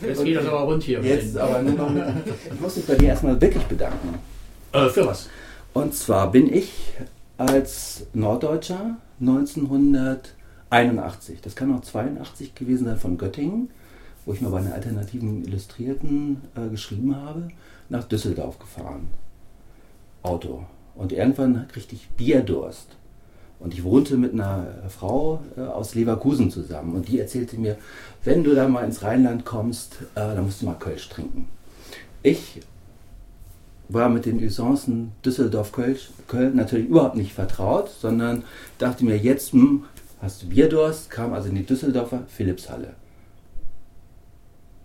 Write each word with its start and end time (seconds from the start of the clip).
Jetzt 0.06 0.24
geht 0.24 0.36
das 0.36 0.46
aber 0.46 0.60
rund 0.60 0.82
hier. 0.82 1.00
Jetzt 1.00 1.36
aber 1.36 1.62
nur 1.62 1.74
noch 1.74 1.90
mit, 1.90 2.04
ich 2.52 2.60
muss 2.60 2.76
mich 2.76 2.86
bei 2.86 2.94
dir 2.94 3.08
erstmal 3.08 3.40
wirklich 3.40 3.64
bedanken. 3.64 4.18
Äh, 4.72 4.88
für 4.88 5.06
was? 5.06 5.28
Und 5.72 5.94
zwar 5.94 6.30
bin 6.30 6.52
ich 6.52 6.92
als 7.36 8.06
Norddeutscher 8.12 8.96
1981, 9.20 11.40
das 11.40 11.54
kann 11.54 11.72
auch 11.74 11.82
82 11.82 12.54
gewesen 12.54 12.86
sein, 12.86 12.96
von 12.96 13.18
Göttingen, 13.18 13.70
wo 14.24 14.32
ich 14.32 14.40
mal 14.40 14.50
bei 14.50 14.58
einer 14.58 14.74
alternativen 14.74 15.44
Illustrierten 15.44 16.42
äh, 16.54 16.68
geschrieben 16.68 17.16
habe, 17.16 17.48
nach 17.88 18.04
Düsseldorf 18.04 18.58
gefahren. 18.58 19.08
Auto. 20.22 20.64
Und 20.94 21.12
irgendwann 21.12 21.66
kriegte 21.68 21.94
ich 21.94 22.08
Bierdurst. 22.10 22.96
Und 23.60 23.74
ich 23.74 23.84
wohnte 23.84 24.16
mit 24.16 24.32
einer 24.32 24.66
Frau 24.88 25.42
äh, 25.56 25.60
aus 25.60 25.94
Leverkusen 25.94 26.50
zusammen. 26.50 26.94
Und 26.94 27.08
die 27.08 27.20
erzählte 27.20 27.58
mir, 27.58 27.76
wenn 28.24 28.42
du 28.42 28.54
da 28.54 28.66
mal 28.66 28.84
ins 28.84 29.02
Rheinland 29.02 29.44
kommst, 29.44 29.98
äh, 30.14 30.34
dann 30.34 30.44
musst 30.44 30.62
du 30.62 30.66
mal 30.66 30.74
Kölsch 30.78 31.08
trinken. 31.10 31.48
Ich 32.22 32.60
war 33.88 34.08
mit 34.08 34.24
den 34.24 34.42
Usancen 34.42 35.12
Düsseldorf-Köln 35.24 36.56
natürlich 36.56 36.88
überhaupt 36.88 37.16
nicht 37.16 37.32
vertraut, 37.32 37.90
sondern 37.90 38.44
dachte 38.78 39.04
mir, 39.04 39.18
jetzt 39.18 39.52
hm, 39.52 39.84
hast 40.22 40.42
du 40.42 40.48
Bierdurst, 40.48 41.10
kam 41.10 41.32
also 41.32 41.48
in 41.48 41.56
die 41.56 41.66
Düsseldorfer 41.66 42.24
Philipshalle. 42.28 42.94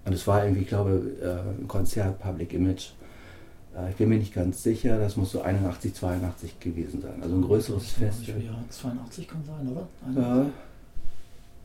Und 0.05 0.14
es 0.14 0.28
war 0.28 0.44
irgendwie, 0.44 0.62
ich 0.62 0.67
glaube, 0.67 1.02
äh, 1.22 1.62
ein 1.62 1.67
Konzert, 1.67 2.20
Public 2.20 2.53
Image. 2.53 2.89
Äh, 3.76 3.90
ich 3.90 3.96
bin 3.96 4.10
mir 4.10 4.18
nicht 4.18 4.34
ganz 4.34 4.64
sicher, 4.64 5.00
das 5.00 5.16
muss 5.18 5.32
so 5.32 5.42
81, 5.42 5.94
82 5.94 6.60
gewesen 6.60 7.02
sein. 7.02 7.22
Also 7.22 7.36
ein 7.36 7.42
größeres 7.42 7.92
Fest. 7.92 8.28
Ja, 8.28 8.36
82 8.70 9.28
kann 9.28 9.44
sein, 9.46 9.68
oder? 9.68 9.88
Ja. 10.16 10.46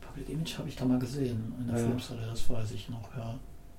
Public 0.01 0.29
Image 0.29 0.57
habe 0.57 0.69
ich 0.69 0.75
da 0.75 0.85
mal 0.85 0.99
gesehen 0.99 1.53
in 1.59 1.67
der 1.67 1.77
Ja. 1.77 1.85
Philipshalle, 1.85 2.21
das 2.29 2.49
weiß 2.49 2.71
ich 2.71 2.89
noch, 2.89 3.15
ja. 3.15 3.35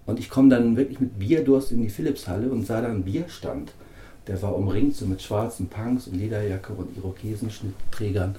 Und 0.06 0.18
ich 0.18 0.28
komme 0.28 0.48
dann 0.48 0.76
wirklich 0.76 0.98
mit 0.98 1.18
Bierdurst 1.18 1.72
in 1.72 1.82
die 1.82 1.90
Philipshalle 1.90 2.50
und 2.50 2.66
sah 2.66 2.80
da 2.80 2.88
einen 2.88 3.04
Bierstand. 3.04 3.72
Der 4.26 4.40
war 4.42 4.56
umringt 4.56 4.96
so 4.96 5.06
mit 5.06 5.22
schwarzen 5.22 5.68
Punks 5.68 6.06
und 6.06 6.14
Lederjacke 6.16 6.72
und 6.72 6.96
Irokesenschnittträgern. 6.96 8.36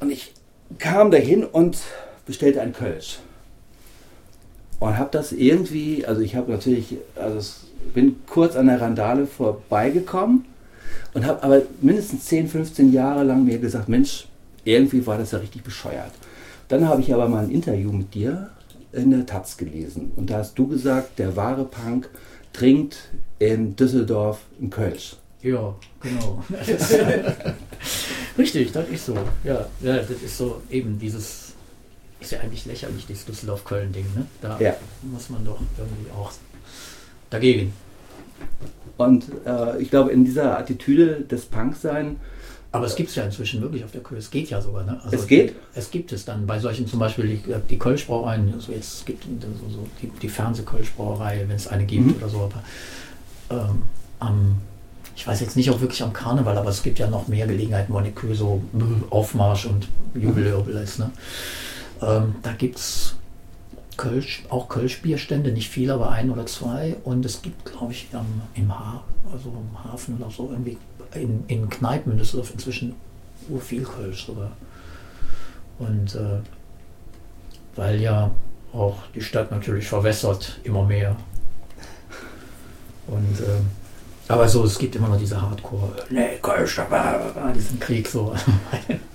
Und 0.00 0.10
ich 0.10 0.32
kam 0.78 1.10
dahin 1.10 1.44
und 1.44 1.78
bestellte 2.26 2.60
ein 2.62 2.72
Kölsch. 2.72 3.18
Und 4.80 4.98
habe 4.98 5.10
das 5.12 5.30
irgendwie, 5.32 6.04
also 6.06 6.20
ich 6.20 6.34
habe 6.34 6.50
natürlich, 6.50 6.96
also 7.14 7.38
es, 7.38 7.61
bin 7.94 8.16
kurz 8.26 8.56
an 8.56 8.66
der 8.66 8.80
Randale 8.80 9.26
vorbeigekommen 9.26 10.44
und 11.14 11.26
habe 11.26 11.42
aber 11.42 11.62
mindestens 11.80 12.24
10, 12.26 12.48
15 12.48 12.92
Jahre 12.92 13.24
lang 13.24 13.44
mir 13.44 13.58
gesagt, 13.58 13.88
Mensch, 13.88 14.26
irgendwie 14.64 15.06
war 15.06 15.18
das 15.18 15.32
ja 15.32 15.38
richtig 15.38 15.62
bescheuert. 15.62 16.12
Dann 16.68 16.88
habe 16.88 17.00
ich 17.02 17.12
aber 17.12 17.28
mal 17.28 17.44
ein 17.44 17.50
Interview 17.50 17.92
mit 17.92 18.14
dir 18.14 18.50
in 18.92 19.10
der 19.10 19.26
Taz 19.26 19.56
gelesen. 19.56 20.12
Und 20.16 20.30
da 20.30 20.38
hast 20.38 20.58
du 20.58 20.66
gesagt, 20.68 21.18
der 21.18 21.36
wahre 21.36 21.64
Punk 21.64 22.08
trinkt 22.52 22.96
in 23.38 23.74
Düsseldorf 23.76 24.40
einen 24.60 24.70
Kölsch. 24.70 25.16
Ja, 25.42 25.74
genau. 26.00 26.42
Richtig, 28.38 28.72
das 28.72 28.88
ist 28.88 29.06
so. 29.06 29.14
Ja, 29.44 29.66
ja, 29.80 29.96
das 29.98 30.10
ist 30.10 30.38
so 30.38 30.62
eben 30.70 30.98
dieses, 30.98 31.52
ist 32.20 32.32
ja 32.32 32.40
eigentlich 32.40 32.64
lächerlich, 32.66 33.06
dieses 33.06 33.24
Düsseldorf-Köln-Ding, 33.26 34.06
ne? 34.14 34.26
Da 34.40 34.58
Ja. 34.60 34.74
muss 35.02 35.28
man 35.30 35.44
doch 35.44 35.58
irgendwie 35.76 36.10
auch 36.12 36.30
dagegen. 37.32 37.72
Und 38.96 39.24
äh, 39.46 39.80
ich 39.80 39.90
glaube, 39.90 40.10
in 40.12 40.24
dieser 40.24 40.58
Attitüde 40.58 41.22
des 41.22 41.46
Punksein, 41.46 42.16
Aber 42.74 42.86
es 42.86 42.94
gibt 42.96 43.10
es 43.10 43.16
ja 43.16 43.24
inzwischen 43.24 43.60
wirklich 43.60 43.84
auf 43.84 43.90
der 43.90 44.00
Köln. 44.02 44.18
Es 44.18 44.30
geht 44.30 44.48
ja 44.48 44.60
sogar, 44.60 44.84
ne? 44.84 44.98
Also 45.04 45.16
Es 45.16 45.26
geht? 45.26 45.54
Es 45.74 45.90
gibt 45.90 46.10
es 46.12 46.24
dann 46.24 46.46
bei 46.46 46.58
solchen 46.58 46.86
zum 46.86 47.00
Beispiel 47.00 47.26
die, 47.36 47.42
die 47.68 47.78
Kölschbrauereien, 47.78 48.52
also 48.54 48.72
jetzt 48.72 48.94
es 49.00 49.04
gibt 49.04 49.24
so, 49.24 49.68
so 49.68 49.86
die, 50.00 50.08
die 50.22 50.28
Fernsehkölschbrauerei, 50.28 51.44
wenn 51.48 51.56
es 51.56 51.68
eine 51.68 51.84
gibt 51.84 52.06
Mhm. 52.06 52.14
oder 52.18 52.28
so. 52.30 52.38
Aber 52.48 52.62
ähm, 53.50 53.82
am, 54.20 54.56
ich 55.16 55.26
weiß 55.26 55.40
jetzt 55.40 55.56
nicht 55.56 55.68
auch 55.70 55.80
wirklich 55.82 56.02
am 56.02 56.12
Karneval, 56.14 56.56
aber 56.56 56.70
es 56.70 56.82
gibt 56.82 56.98
ja 56.98 57.08
noch 57.08 57.28
mehr 57.28 57.46
Gelegenheiten, 57.46 57.92
wo 57.92 57.98
eine 57.98 58.12
Kühe 58.12 58.34
so 58.34 58.62
äh, 58.74 59.12
Aufmarsch 59.14 59.66
und 59.66 59.88
Jubelwirbel 60.14 60.74
ist. 60.76 60.98
Ne? 60.98 61.10
Ähm, 62.00 62.36
da 62.42 62.52
gibt 62.52 62.76
es 62.78 63.16
Kölsch, 63.96 64.44
auch 64.48 64.68
Kölschbierstände, 64.68 65.52
nicht 65.52 65.68
viele, 65.68 65.94
aber 65.94 66.10
ein 66.10 66.30
oder 66.30 66.46
zwei. 66.46 66.96
Und 67.04 67.24
es 67.24 67.42
gibt, 67.42 67.64
glaube 67.64 67.92
ich, 67.92 68.08
am, 68.12 68.26
im, 68.54 68.76
ha 68.76 69.02
also 69.32 69.50
im 69.50 69.84
Hafen 69.84 70.16
oder 70.16 70.30
so 70.30 70.50
irgendwie 70.50 70.78
in, 71.14 71.44
in 71.48 71.68
Kneipen 71.68 72.12
in 72.12 72.18
Düsseldorf 72.18 72.52
inzwischen 72.52 72.94
ur 73.48 73.60
viel 73.60 73.82
Kölsch 73.82 74.26
sogar. 74.26 74.52
Und 75.78 76.14
äh, 76.14 76.40
weil 77.76 78.00
ja 78.00 78.30
auch 78.72 78.98
die 79.14 79.20
Stadt 79.20 79.50
natürlich 79.50 79.86
verwässert 79.86 80.60
immer 80.64 80.84
mehr. 80.84 81.16
Und 83.06 83.40
äh, 83.40 83.60
aber 84.28 84.48
so, 84.48 84.64
es 84.64 84.78
gibt 84.78 84.96
immer 84.96 85.08
noch 85.08 85.18
diese 85.18 85.40
Hardcore, 85.40 85.92
nee, 86.10 86.38
Kölsch, 86.40 86.78
aber 86.78 87.52
diesen 87.54 87.78
Krieg 87.80 88.08
so. 88.08 88.34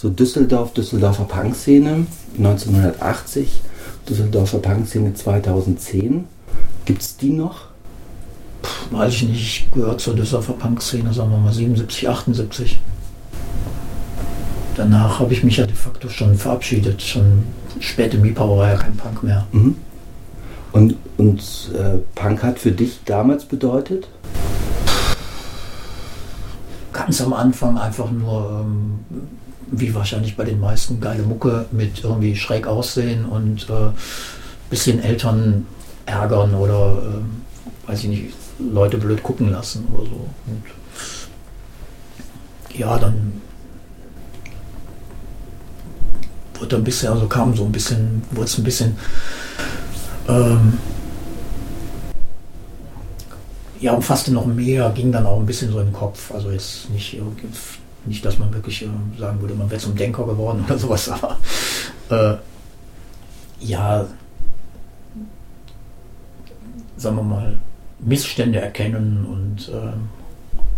so 0.00 0.08
Düsseldorf, 0.08 0.72
Düsseldorfer 0.72 1.24
Punkszene 1.24 2.06
1980, 2.38 3.60
Düsseldorfer 4.08 4.58
Punkszene 4.58 5.12
2010. 5.12 6.24
Gibt 6.86 7.02
es 7.02 7.16
die 7.18 7.30
noch? 7.30 7.66
Weiß 8.90 9.12
ich 9.12 9.22
nicht, 9.28 9.40
ich 9.40 9.70
gehöre 9.72 9.98
zur 9.98 10.14
Düsseldorfer 10.14 10.54
Punk-Szene, 10.54 11.12
sagen 11.12 11.30
wir 11.30 11.38
mal 11.38 11.52
77, 11.52 12.08
78. 12.08 12.80
Danach 14.76 15.20
habe 15.20 15.32
ich 15.34 15.44
mich 15.44 15.58
ja 15.58 15.66
de 15.66 15.74
facto 15.74 16.08
schon 16.08 16.34
verabschiedet. 16.34 17.02
Schon 17.02 17.44
spät 17.78 18.14
im 18.14 18.22
Miepau 18.22 18.56
war 18.56 18.70
ja 18.70 18.76
kein 18.76 18.96
Punk 18.96 19.22
mehr. 19.22 19.46
Mhm. 19.52 19.76
Und, 20.72 20.96
und 21.18 21.40
äh, 21.74 21.98
Punk 22.14 22.42
hat 22.42 22.58
für 22.58 22.72
dich 22.72 23.00
damals 23.04 23.44
bedeutet? 23.44 24.08
Ganz 26.92 27.20
am 27.20 27.32
Anfang 27.32 27.78
einfach 27.78 28.10
nur, 28.10 28.64
ähm, 28.64 29.00
wie 29.72 29.94
wahrscheinlich 29.94 30.36
bei 30.36 30.44
den 30.44 30.60
meisten, 30.60 31.00
geile 31.00 31.22
Mucke 31.22 31.66
mit 31.70 32.02
irgendwie 32.02 32.36
schräg 32.36 32.66
aussehen 32.66 33.24
und 33.24 33.68
äh, 33.70 33.90
bisschen 34.68 35.02
Eltern 35.02 35.66
ärgern 36.06 36.54
oder, 36.54 37.00
ähm, 37.04 37.42
weiß 37.86 38.04
ich 38.04 38.08
nicht, 38.08 38.34
Leute 38.58 38.98
blöd 38.98 39.22
gucken 39.22 39.50
lassen 39.50 39.86
oder 39.92 40.04
so. 40.04 40.28
Und 40.46 40.62
ja, 42.78 42.98
dann 42.98 43.40
wurde 46.58 46.76
ein 46.76 46.84
bisschen, 46.84 47.12
also 47.12 47.26
kam 47.26 47.54
so 47.56 47.64
ein 47.64 47.72
bisschen, 47.72 48.22
wurde 48.30 48.46
es 48.46 48.58
ein 48.58 48.64
bisschen, 48.64 48.96
ähm, 50.28 50.74
ja, 53.80 53.92
umfasste 53.92 54.32
noch 54.32 54.46
mehr, 54.46 54.90
ging 54.90 55.10
dann 55.10 55.24
auch 55.26 55.40
ein 55.40 55.46
bisschen 55.46 55.72
so 55.72 55.80
im 55.80 55.92
Kopf. 55.92 56.32
Also 56.32 56.50
jetzt 56.50 56.90
nicht, 56.90 57.14
irgendwie- 57.14 57.48
nicht 58.06 58.24
dass 58.24 58.38
man 58.38 58.52
wirklich 58.52 58.82
äh, 58.82 58.88
sagen 59.18 59.40
würde, 59.40 59.54
man 59.54 59.70
wäre 59.70 59.80
zum 59.80 59.94
Denker 59.94 60.26
geworden 60.26 60.64
oder 60.66 60.78
sowas, 60.78 61.08
aber 61.08 61.38
äh, 62.10 62.36
ja, 63.64 64.06
sagen 66.96 67.16
wir 67.16 67.22
mal, 67.22 67.58
Missstände 67.98 68.60
erkennen 68.60 69.26
und 69.26 69.68
äh, 69.68 69.92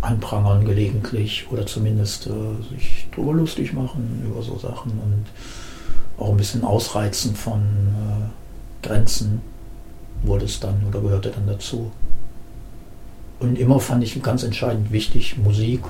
anprangern 0.01 0.65
gelegentlich 0.65 1.47
oder 1.49 1.65
zumindest 1.65 2.27
äh, 2.27 2.75
sich 2.75 3.07
drüber 3.15 3.33
lustig 3.33 3.73
machen 3.73 4.23
über 4.25 4.41
so 4.41 4.57
Sachen 4.57 4.91
und 4.91 5.25
auch 6.17 6.31
ein 6.31 6.37
bisschen 6.37 6.63
ausreizen 6.63 7.35
von 7.35 7.61
äh, 7.61 8.85
Grenzen 8.85 9.41
wurde 10.23 10.45
es 10.45 10.59
dann 10.59 10.83
oder 10.87 11.01
gehörte 11.01 11.31
dann 11.31 11.47
dazu. 11.47 11.91
Und 13.39 13.57
immer 13.57 13.79
fand 13.79 14.03
ich 14.03 14.21
ganz 14.21 14.43
entscheidend 14.43 14.91
wichtig, 14.91 15.37
Musik, 15.37 15.81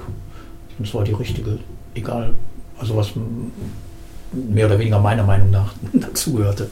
und 0.79 0.87
zwar 0.87 1.03
die 1.03 1.13
richtige, 1.13 1.59
egal, 1.93 2.33
also 2.77 2.95
was 2.95 3.11
mehr 4.31 4.65
oder 4.65 4.79
weniger 4.79 4.99
meiner 4.99 5.23
Meinung 5.23 5.51
nach 5.51 5.73
dazugehörte. 5.93 6.69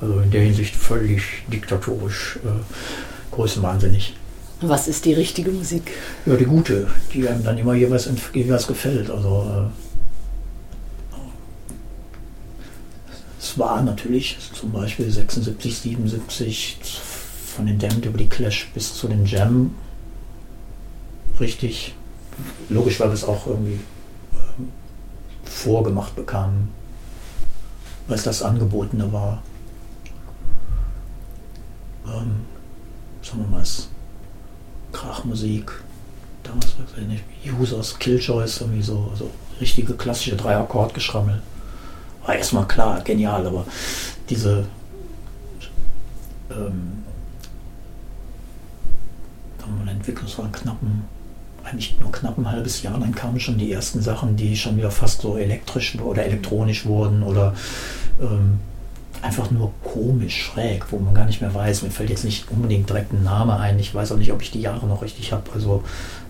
Also 0.00 0.20
in 0.20 0.30
der 0.30 0.42
Hinsicht 0.42 0.76
völlig 0.76 1.22
diktatorisch, 1.52 2.38
äh, 2.44 3.34
größenwahnsinnig. 3.34 4.14
Was 4.60 4.86
ist 4.88 5.06
die 5.06 5.14
richtige 5.14 5.50
Musik? 5.50 5.90
Ja, 6.26 6.36
die 6.36 6.44
gute, 6.44 6.86
die 7.12 7.26
einem 7.26 7.42
dann 7.42 7.58
immer 7.58 7.74
jeweils, 7.74 8.08
jeweils 8.32 8.66
gefällt. 8.66 9.10
Also 9.10 9.70
äh, 11.16 11.16
es 13.40 13.58
war 13.58 13.82
natürlich 13.82 14.36
zum 14.52 14.70
Beispiel 14.70 15.10
76, 15.10 15.78
77 15.78 16.78
von 17.56 17.66
den 17.66 17.78
Damned 17.78 18.04
über 18.04 18.18
die 18.18 18.28
Clash 18.28 18.70
bis 18.72 18.94
zu 18.94 19.08
den 19.08 19.26
Jam 19.26 19.74
richtig. 21.40 21.94
Logisch, 22.68 23.00
weil 23.00 23.08
wir 23.08 23.14
es 23.14 23.24
auch 23.24 23.46
irgendwie 23.46 23.80
ähm, 24.32 24.68
vorgemacht 25.44 26.14
bekamen, 26.16 26.68
weil 28.06 28.16
es 28.16 28.24
das 28.24 28.42
Angebotene 28.42 29.12
war. 29.12 29.42
Ähm, 32.06 32.44
sagen 33.22 33.42
wir 33.42 33.46
mal, 33.48 33.62
es 33.62 33.88
Krachmusik, 34.92 35.70
damals 36.42 36.78
weiß 36.78 37.02
ich 37.02 37.06
nicht, 37.06 37.24
Users, 37.60 37.98
Killjoys, 37.98 38.60
irgendwie 38.60 38.82
so, 38.82 39.08
also 39.12 39.30
richtige 39.60 39.94
klassische 39.94 40.36
Drei-Akkord-Geschrammel. 40.36 41.42
War 42.26 42.34
erstmal 42.34 42.66
klar, 42.66 43.00
genial, 43.02 43.46
aber 43.46 43.64
diese 44.28 44.66
ähm, 46.50 47.00
eine 49.80 49.92
Entwicklung, 49.92 50.26
es 50.26 50.38
war 50.38 50.46
ein 50.46 50.52
knappen, 50.52 51.04
eigentlich 51.64 51.98
nur 52.00 52.12
knapp 52.12 52.38
ein 52.38 52.50
halbes 52.50 52.82
Jahr, 52.82 52.98
dann 52.98 53.14
kamen 53.14 53.40
schon 53.40 53.58
die 53.58 53.72
ersten 53.72 54.00
Sachen, 54.02 54.36
die 54.36 54.56
schon 54.56 54.76
wieder 54.76 54.90
fast 54.90 55.20
so 55.20 55.36
elektrisch 55.36 55.98
oder 55.98 56.24
elektronisch 56.24 56.86
wurden 56.86 57.22
oder 57.22 57.54
ähm, 58.20 58.60
einfach 59.22 59.50
nur 59.50 59.72
komisch, 59.84 60.44
schräg, 60.44 60.90
wo 60.90 60.98
man 60.98 61.14
gar 61.14 61.26
nicht 61.26 61.40
mehr 61.40 61.54
weiß. 61.54 61.82
Mir 61.82 61.90
fällt 61.90 62.10
jetzt 62.10 62.24
nicht 62.24 62.50
unbedingt 62.50 62.88
direkt 62.88 63.12
ein 63.12 63.22
Name 63.22 63.58
ein. 63.58 63.78
Ich 63.78 63.94
weiß 63.94 64.12
auch 64.12 64.16
nicht, 64.16 64.32
ob 64.32 64.40
ich 64.42 64.50
die 64.50 64.62
Jahre 64.62 64.86
noch 64.86 65.02
richtig 65.02 65.32
habe. 65.32 65.44
Also 65.54 65.82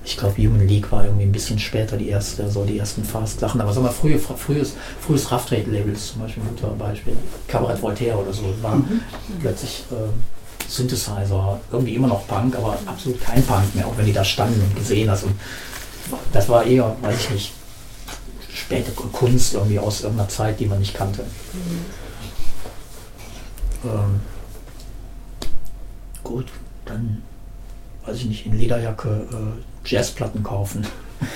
ich 0.04 0.16
glaube, 0.16 0.42
Human 0.42 0.66
League 0.66 0.90
war 0.90 1.04
irgendwie 1.04 1.24
ein 1.24 1.32
bisschen 1.32 1.58
später 1.58 1.96
die 1.96 2.08
erste, 2.08 2.50
so 2.50 2.64
die 2.64 2.78
ersten 2.78 3.04
Fast-Sachen. 3.04 3.60
Aber 3.60 3.72
sagen 3.72 3.86
wir, 3.86 3.92
frühe, 3.92 4.18
frühes, 4.18 4.74
frühes 5.00 5.30
Rough 5.30 5.46
Trade-Labels 5.46 6.12
zum 6.12 6.22
Beispiel, 6.22 6.42
ein 6.42 6.48
guter 6.48 6.74
Beispiel. 6.74 7.16
Cabaret 7.46 7.80
Voltaire 7.80 8.18
oder 8.18 8.32
so, 8.32 8.42
war 8.62 8.76
mhm. 8.76 9.02
plötzlich 9.40 9.84
äh, 9.92 10.39
Synthesizer, 10.70 11.60
irgendwie 11.72 11.94
immer 11.94 12.06
noch 12.06 12.26
Punk, 12.28 12.56
aber 12.56 12.78
absolut 12.86 13.20
kein 13.20 13.42
Punk 13.44 13.74
mehr, 13.74 13.86
auch 13.86 13.96
wenn 13.96 14.06
die 14.06 14.12
da 14.12 14.24
standen 14.24 14.60
und 14.62 14.76
gesehen 14.76 15.10
hast. 15.10 15.24
Und 15.24 15.34
das 16.32 16.48
war 16.48 16.64
eher, 16.64 16.96
weiß 17.02 17.16
ich 17.18 17.30
nicht, 17.30 17.52
späte 18.54 18.92
Kunst 18.92 19.54
irgendwie 19.54 19.80
aus 19.80 20.02
irgendeiner 20.02 20.28
Zeit, 20.28 20.60
die 20.60 20.66
man 20.66 20.78
nicht 20.78 20.94
kannte. 20.94 21.22
Mhm. 21.52 21.84
Ähm, 23.90 24.20
gut, 26.22 26.46
dann 26.84 27.22
weiß 28.06 28.18
ich 28.18 28.26
nicht, 28.26 28.46
in 28.46 28.56
Lederjacke 28.56 29.08
äh, 29.08 29.88
Jazzplatten 29.88 30.42
kaufen. 30.42 30.86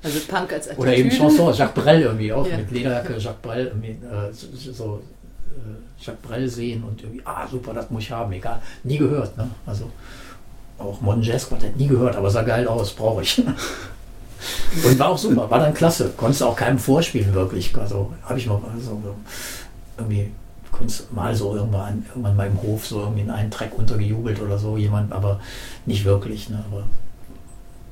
Also 0.00 0.20
Punk 0.28 0.52
als 0.52 0.68
Attitüde. 0.68 0.80
Oder 0.80 0.96
eben 0.96 1.10
Chanson, 1.10 1.52
Jacques 1.52 1.82
Brel 1.82 2.02
irgendwie 2.02 2.32
auch, 2.32 2.46
ja. 2.46 2.56
mit 2.56 2.70
Lederjacke 2.70 3.18
Jacques 3.18 3.42
Brel, 3.42 3.66
irgendwie, 3.66 3.98
äh, 4.06 4.32
so, 4.32 4.72
so 4.72 5.02
äh, 5.50 5.74
Jacques 6.00 6.22
Brel 6.22 6.48
sehen 6.48 6.84
und 6.84 7.02
irgendwie, 7.02 7.22
ah 7.24 7.46
super, 7.46 7.72
das 7.72 7.90
muss 7.90 8.04
ich 8.04 8.10
haben, 8.10 8.32
egal, 8.32 8.60
nie 8.84 8.98
gehört, 8.98 9.36
ne? 9.36 9.48
Also 9.66 9.90
auch 10.78 11.00
Modern 11.00 11.22
Jazz 11.22 11.48
Quartett 11.48 11.76
nie 11.76 11.88
gehört, 11.88 12.16
aber 12.16 12.30
sah 12.30 12.42
geil 12.42 12.68
aus, 12.68 12.92
brauche 12.92 13.22
ich. 13.22 13.38
und 14.84 14.98
war 14.98 15.08
auch 15.08 15.18
super, 15.18 15.50
war 15.50 15.58
dann 15.58 15.74
klasse, 15.74 16.12
konntest 16.16 16.42
auch 16.42 16.54
keinem 16.54 16.78
vorspielen 16.78 17.34
wirklich, 17.34 17.76
also 17.76 18.12
habe 18.22 18.38
ich 18.38 18.46
mal 18.46 18.60
also, 18.72 19.02
irgendwie 19.96 20.30
mal 21.10 21.34
so 21.34 21.56
irgendwann, 21.56 22.04
irgendwann 22.08 22.36
mal 22.36 22.46
im 22.46 22.62
Hof 22.62 22.86
so 22.86 23.00
irgendwie 23.00 23.22
in 23.22 23.30
einen 23.30 23.50
Track 23.50 23.76
untergejubelt 23.76 24.40
oder 24.40 24.58
so 24.58 24.76
jemand, 24.76 25.12
aber 25.12 25.40
nicht 25.86 26.04
wirklich. 26.04 26.48
Ne? 26.48 26.62
Aber 26.70 26.84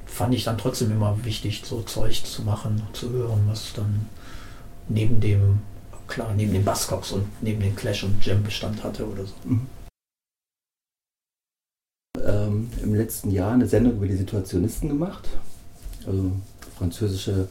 fand 0.07 0.35
ich 0.35 0.45
dann 0.45 0.59
trotzdem 0.59 0.93
immer 0.93 1.17
wichtig, 1.25 1.63
so 1.65 1.83
Zeug 1.83 2.25
zu 2.25 2.43
machen, 2.43 2.83
zu 2.93 3.11
hören, 3.11 3.45
was 3.49 3.73
dann 3.75 4.09
neben 4.89 5.21
dem, 5.21 5.61
klar, 6.07 6.33
neben 6.37 6.53
den 6.53 6.65
Buzzcocks 6.65 7.13
und 7.13 7.27
neben 7.43 7.61
den 7.61 7.77
Clash 7.77 8.05
und 8.05 8.25
Jam 8.25 8.43
Bestand 8.43 8.83
hatte 8.83 9.07
oder 9.07 9.25
so. 9.25 9.35
Mhm. 9.45 9.67
Ähm, 12.25 12.69
Im 12.83 12.95
letzten 12.95 13.31
Jahr 13.31 13.53
eine 13.53 13.67
Sendung 13.67 13.95
über 13.95 14.07
die 14.07 14.17
Situationisten 14.17 14.89
gemacht. 14.89 15.29
Also 16.07 16.33
französische, 16.77 17.49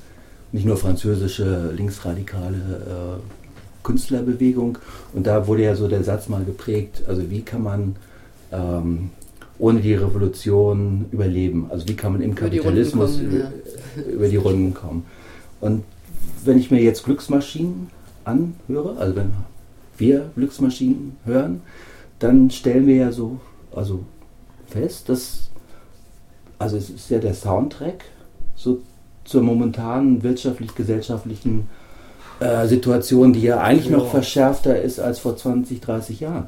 nicht 0.52 0.66
nur 0.66 0.78
französische 0.78 1.72
linksradikale 1.72 2.58
äh, 2.58 3.84
Künstlerbewegung. 3.84 4.78
Und 5.14 5.28
da 5.28 5.48
wurde 5.48 5.64
ja 5.64 5.76
so 5.76 5.88
der 5.88 6.04
Satz 6.04 6.28
mal 6.28 6.44
geprägt, 6.44 7.04
also 7.08 7.30
wie 7.30 7.42
kann 7.42 7.64
man 7.64 7.96
ähm, 8.52 9.12
ohne 9.58 9.80
die 9.80 9.94
Revolution 9.94 11.06
überleben? 11.12 11.68
Also 11.70 11.88
wie 11.88 11.96
kann 11.96 12.14
man 12.14 12.22
im 12.22 12.32
über 12.32 12.42
Kapitalismus 12.42 13.18
die 13.18 13.26
kommen, 13.26 13.36
über, 13.36 13.44
ja. 13.44 14.14
über, 14.14 14.28
die 14.28 14.36
Runden 14.36 14.74
kommen? 14.74 15.06
Und 15.62 15.84
wenn 16.44 16.60
ich 16.60 16.72
mir 16.72 16.82
jetzt 16.82 17.04
Glücksmaschinen 17.06 17.90
anhöre, 18.26 18.98
also 18.98 19.16
wenn 19.16 19.34
wir 19.98 20.30
Glücksmaschinen 20.36 21.18
hören, 21.26 21.62
dann 22.20 22.50
stellen 22.50 22.88
wir 22.88 22.96
ja 22.96 23.12
so 23.12 23.40
also 23.74 24.04
fest, 24.68 25.10
dass 25.10 25.50
also 26.58 26.78
es 26.78 26.90
ist 26.90 27.10
ja 27.10 27.20
der 27.20 27.34
Soundtrack 27.34 28.06
so 28.56 28.82
zur 29.26 29.42
momentanen 29.42 30.24
wirtschaftlich-gesellschaftlichen 30.24 31.68
äh, 32.40 32.68
Situation, 32.68 33.34
die 33.34 33.42
ja 33.42 33.60
eigentlich 33.60 33.90
ja. 33.90 33.98
noch 33.98 34.10
verschärfter 34.10 34.82
ist 34.82 35.00
als 35.00 35.20
vor 35.20 35.36
20, 35.36 35.82
30 35.82 36.20
Jahren. 36.20 36.48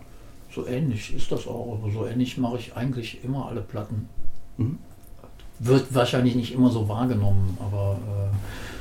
So 0.54 0.66
ähnlich 0.66 1.14
ist 1.16 1.32
das 1.32 1.48
auch, 1.48 1.80
aber 1.82 1.92
so 1.92 2.06
ähnlich 2.06 2.38
mache 2.38 2.58
ich 2.58 2.76
eigentlich 2.76 3.24
immer 3.24 3.48
alle 3.48 3.62
Platten. 3.62 4.08
Mhm. 4.58 4.78
Wird 5.60 5.94
wahrscheinlich 5.94 6.36
nicht 6.36 6.54
immer 6.54 6.70
so 6.70 6.88
wahrgenommen, 6.88 7.58
aber 7.60 7.98
äh, 8.08 8.77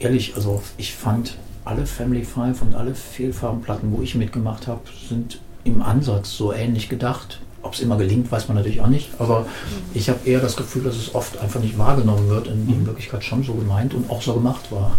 ehrlich, 0.00 0.34
also 0.34 0.62
ich 0.76 0.94
fand 0.94 1.36
alle 1.64 1.86
Family 1.86 2.24
Five 2.24 2.62
und 2.62 2.74
alle 2.74 2.94
Fehlfarbenplatten, 2.94 3.92
wo 3.96 4.02
ich 4.02 4.14
mitgemacht 4.14 4.66
habe, 4.66 4.80
sind 5.08 5.40
im 5.64 5.82
Ansatz 5.82 6.36
so 6.36 6.52
ähnlich 6.52 6.88
gedacht. 6.88 7.40
Ob 7.62 7.74
es 7.74 7.80
immer 7.80 7.98
gelingt, 7.98 8.32
weiß 8.32 8.48
man 8.48 8.56
natürlich 8.56 8.80
auch 8.80 8.86
nicht. 8.86 9.10
Aber 9.18 9.46
ich 9.92 10.08
habe 10.08 10.18
eher 10.24 10.40
das 10.40 10.56
Gefühl, 10.56 10.82
dass 10.82 10.96
es 10.96 11.14
oft 11.14 11.38
einfach 11.38 11.60
nicht 11.60 11.76
wahrgenommen 11.76 12.28
wird 12.30 12.48
und 12.48 12.66
in 12.68 12.86
Wirklichkeit 12.86 13.22
schon 13.22 13.42
so 13.42 13.52
gemeint 13.52 13.92
und 13.92 14.08
auch 14.10 14.22
so 14.22 14.32
gemacht 14.32 14.72
war. 14.72 14.92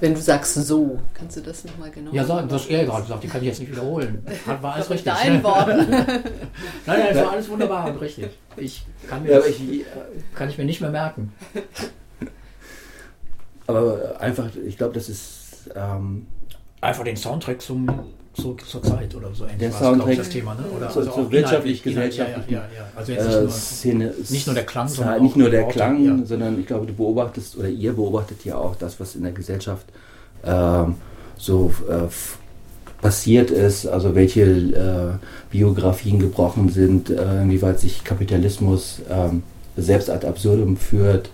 Wenn 0.00 0.14
du 0.14 0.20
sagst 0.20 0.54
so, 0.54 0.98
kannst 1.12 1.36
du 1.36 1.40
das 1.42 1.64
nochmal 1.64 1.90
genau 1.90 2.10
Ja, 2.12 2.24
sag, 2.24 2.48
das 2.48 2.66
er 2.66 2.84
gerade 2.84 3.02
gesagt, 3.02 3.22
die 3.22 3.28
kann 3.28 3.42
ich 3.42 3.48
jetzt 3.48 3.60
nicht 3.60 3.72
wiederholen. 3.72 4.26
War 4.60 4.74
alles 4.74 4.90
richtig. 4.90 5.12
Dein 5.12 5.42
Wort. 5.42 5.68
nein, 5.68 6.24
nein, 6.86 7.06
das 7.12 7.24
war 7.24 7.32
alles 7.32 7.48
wunderbar 7.48 7.86
und 7.90 8.00
richtig. 8.00 8.30
Ich 8.56 8.86
kann, 9.08 9.22
mir 9.22 9.32
ja, 9.32 9.40
ich, 9.46 9.84
kann 10.34 10.48
ich 10.48 10.58
mir 10.58 10.64
nicht 10.64 10.80
mehr 10.80 10.90
merken. 10.90 11.32
Aber 13.66 14.20
einfach, 14.20 14.48
ich 14.66 14.76
glaube, 14.76 14.94
das 14.94 15.08
ist. 15.08 15.70
Ähm, 15.74 16.26
einfach 16.80 17.04
den 17.04 17.16
Soundtrack 17.16 17.62
zum 17.62 17.88
zur, 18.34 18.58
zur 18.58 18.82
Zeit 18.82 19.14
oder 19.14 19.32
so 19.32 19.44
ähnlich 19.44 19.58
der 19.58 19.72
Soundtrack 19.72 20.16
das 20.16 20.28
Thema, 20.28 20.54
ne? 20.54 20.64
Oder 20.76 20.90
so, 20.90 21.00
also 21.00 21.12
zur 21.12 21.30
wirtschaftlich 21.30 21.82
gesellschaftlichen 21.82 22.52
ja, 22.52 22.60
ja, 22.60 22.68
ja, 22.76 22.86
Also 22.96 23.12
jetzt 23.12 23.26
nicht, 23.26 23.36
äh, 23.36 23.40
nur, 23.40 23.50
Szene, 23.50 24.14
nicht 24.28 24.46
nur 24.46 24.54
der 24.54 24.66
Klang, 24.66 24.88
sondern 24.88 25.22
nicht 25.22 25.36
nur 25.36 25.50
der 25.50 25.64
Klang, 25.68 26.04
ja. 26.04 26.26
sondern 26.26 26.58
ich 26.58 26.66
glaube, 26.66 26.86
du 26.86 26.92
beobachtest 26.92 27.56
oder 27.56 27.68
ihr 27.68 27.92
beobachtet 27.92 28.44
ja 28.44 28.56
auch 28.56 28.74
das, 28.76 28.98
was 28.98 29.14
in 29.14 29.22
der 29.22 29.32
Gesellschaft 29.32 29.86
äh, 30.42 30.84
so 31.36 31.72
äh, 31.88 32.08
passiert 33.00 33.50
ist, 33.50 33.86
also 33.86 34.14
welche 34.14 34.42
äh, 34.42 35.26
Biografien 35.50 36.18
gebrochen 36.18 36.70
sind, 36.70 37.10
äh, 37.10 37.42
inwieweit 37.42 37.78
sich 37.78 38.02
Kapitalismus 38.02 39.00
ähm, 39.10 39.42
selbst 39.76 40.10
ad 40.10 40.26
absurdum 40.26 40.76
führt. 40.76 41.30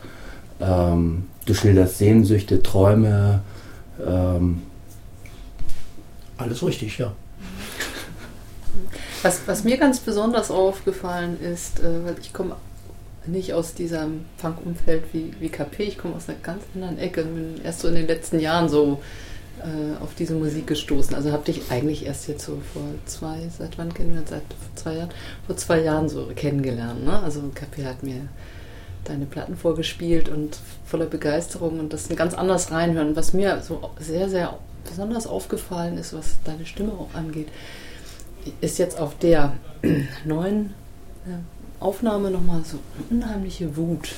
Ähm, 0.61 1.25
du 1.51 1.55
schilderst 1.55 1.99
Sehnsüchte, 1.99 2.63
Träume. 2.63 3.41
Ähm, 4.07 4.63
alles 6.37 6.65
richtig, 6.65 6.99
ja. 6.99 7.13
Was, 9.23 9.41
was 9.47 9.65
mir 9.65 9.77
ganz 9.77 9.99
besonders 9.99 10.51
aufgefallen 10.51 11.39
ist, 11.41 11.81
äh, 11.81 12.05
weil 12.05 12.17
ich 12.23 12.33
komme 12.33 12.57
nicht 13.27 13.53
aus 13.53 13.75
diesem 13.75 14.25
Punk-Umfeld 14.39 15.05
wie, 15.13 15.35
wie 15.41 15.51
KP, 15.51 15.83
ich 15.83 15.99
komme 15.99 16.15
aus 16.15 16.29
einer 16.29 16.39
ganz 16.39 16.63
anderen 16.75 16.99
Ecke 16.99 17.25
und 17.25 17.35
bin 17.35 17.65
erst 17.65 17.81
so 17.81 17.89
in 17.89 17.97
den 17.97 18.07
letzten 18.07 18.39
Jahren 18.39 18.69
so 18.69 19.03
äh, 19.59 20.03
auf 20.03 20.15
diese 20.15 20.35
Musik 20.35 20.69
gestoßen. 20.69 21.15
Also 21.15 21.33
habe 21.33 21.45
dich 21.45 21.63
eigentlich 21.71 22.07
erst 22.07 22.29
jetzt 22.29 22.47
so 22.47 22.63
vor 22.73 22.85
zwei, 23.07 23.51
seit 23.59 23.77
wann 23.77 23.93
kennen 23.93 24.15
wir 24.15 24.21
uns? 24.21 24.31
Seit 24.31 24.43
zwei 24.77 24.95
Jahren? 24.95 25.11
Vor 25.47 25.57
zwei 25.57 25.81
Jahren 25.81 26.09
so 26.09 26.31
kennengelernt. 26.35 27.05
Ne? 27.05 27.21
Also 27.21 27.43
KP 27.55 27.85
hat 27.85 28.03
mir 28.03 28.29
deine 29.05 29.27
Platten 29.27 29.57
vorgespielt 29.57 30.29
und 30.29 30.59
voller 30.85 31.07
Begeisterung 31.07 31.81
und 31.81 31.93
das 31.93 32.09
ganz 32.11 32.35
anders 32.35 32.71
reinhören. 32.71 33.17
Was 33.17 33.33
mir 33.33 33.63
so 33.63 33.91
sehr, 33.99 34.29
sehr 34.29 34.59
besonders 34.89 35.27
aufgefallen 35.27 35.99
ist, 35.99 36.13
was 36.13 36.37
deine 36.45 36.67
Stimme 36.67 36.93
auch 36.93 37.15
angeht, 37.15 37.49
ist 38.61 38.79
jetzt 38.79 38.99
auf 38.99 39.19
der 39.19 39.57
neuen 40.25 40.75
äh, 41.27 41.83
Aufnahme 41.83 42.31
nochmal 42.31 42.63
so 42.65 42.79
unheimliche 43.11 43.77
Wut. 43.77 44.11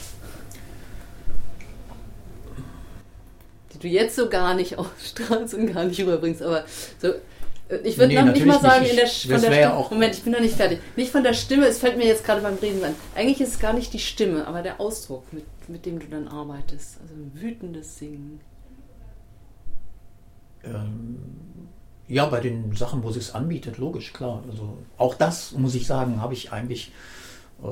Die 3.72 3.78
du 3.78 3.88
jetzt 3.88 4.16
so 4.16 4.28
gar 4.28 4.54
nicht 4.54 4.78
ausstrahlst 4.78 5.54
und 5.54 5.72
gar 5.72 5.84
nicht 5.84 6.00
rüberbringst, 6.00 6.42
aber 6.42 6.64
so. 7.00 7.12
Ich 7.84 7.96
würde 7.96 8.14
nee, 8.14 8.22
noch 8.22 8.32
nicht 8.32 8.46
mal 8.46 8.60
sagen, 8.60 8.84
in 8.84 8.96
der, 8.96 9.06
von 9.06 9.30
der 9.30 9.38
Stimme. 9.38 9.86
Moment, 9.90 10.14
ich 10.14 10.22
bin 10.22 10.32
noch 10.32 10.40
nicht 10.40 10.56
fertig. 10.56 10.80
Nicht 10.96 11.10
von 11.10 11.22
der 11.22 11.32
Stimme, 11.32 11.66
es 11.66 11.78
fällt 11.78 11.96
mir 11.96 12.06
jetzt 12.06 12.24
gerade 12.24 12.40
beim 12.42 12.56
Reden 12.56 12.84
an. 12.84 12.94
Eigentlich 13.14 13.40
ist 13.40 13.54
es 13.54 13.58
gar 13.58 13.72
nicht 13.72 13.92
die 13.92 13.98
Stimme, 13.98 14.46
aber 14.46 14.62
der 14.62 14.80
Ausdruck, 14.80 15.32
mit, 15.32 15.44
mit 15.68 15.86
dem 15.86 15.98
du 15.98 16.06
dann 16.06 16.28
arbeitest. 16.28 16.98
Also 17.00 17.14
wütendes 17.34 17.98
Singen 17.98 18.40
ähm, 20.64 21.18
ja, 22.08 22.26
bei 22.26 22.40
den 22.40 22.74
Sachen, 22.74 23.02
wo 23.02 23.08
es 23.08 23.14
sich 23.14 23.34
anbietet, 23.34 23.78
logisch, 23.78 24.12
klar. 24.12 24.42
Also 24.48 24.78
auch 24.98 25.14
das, 25.14 25.52
muss 25.52 25.74
ich 25.74 25.86
sagen, 25.86 26.20
habe 26.20 26.34
ich 26.34 26.52
eigentlich 26.52 26.92
äh, 27.62 27.66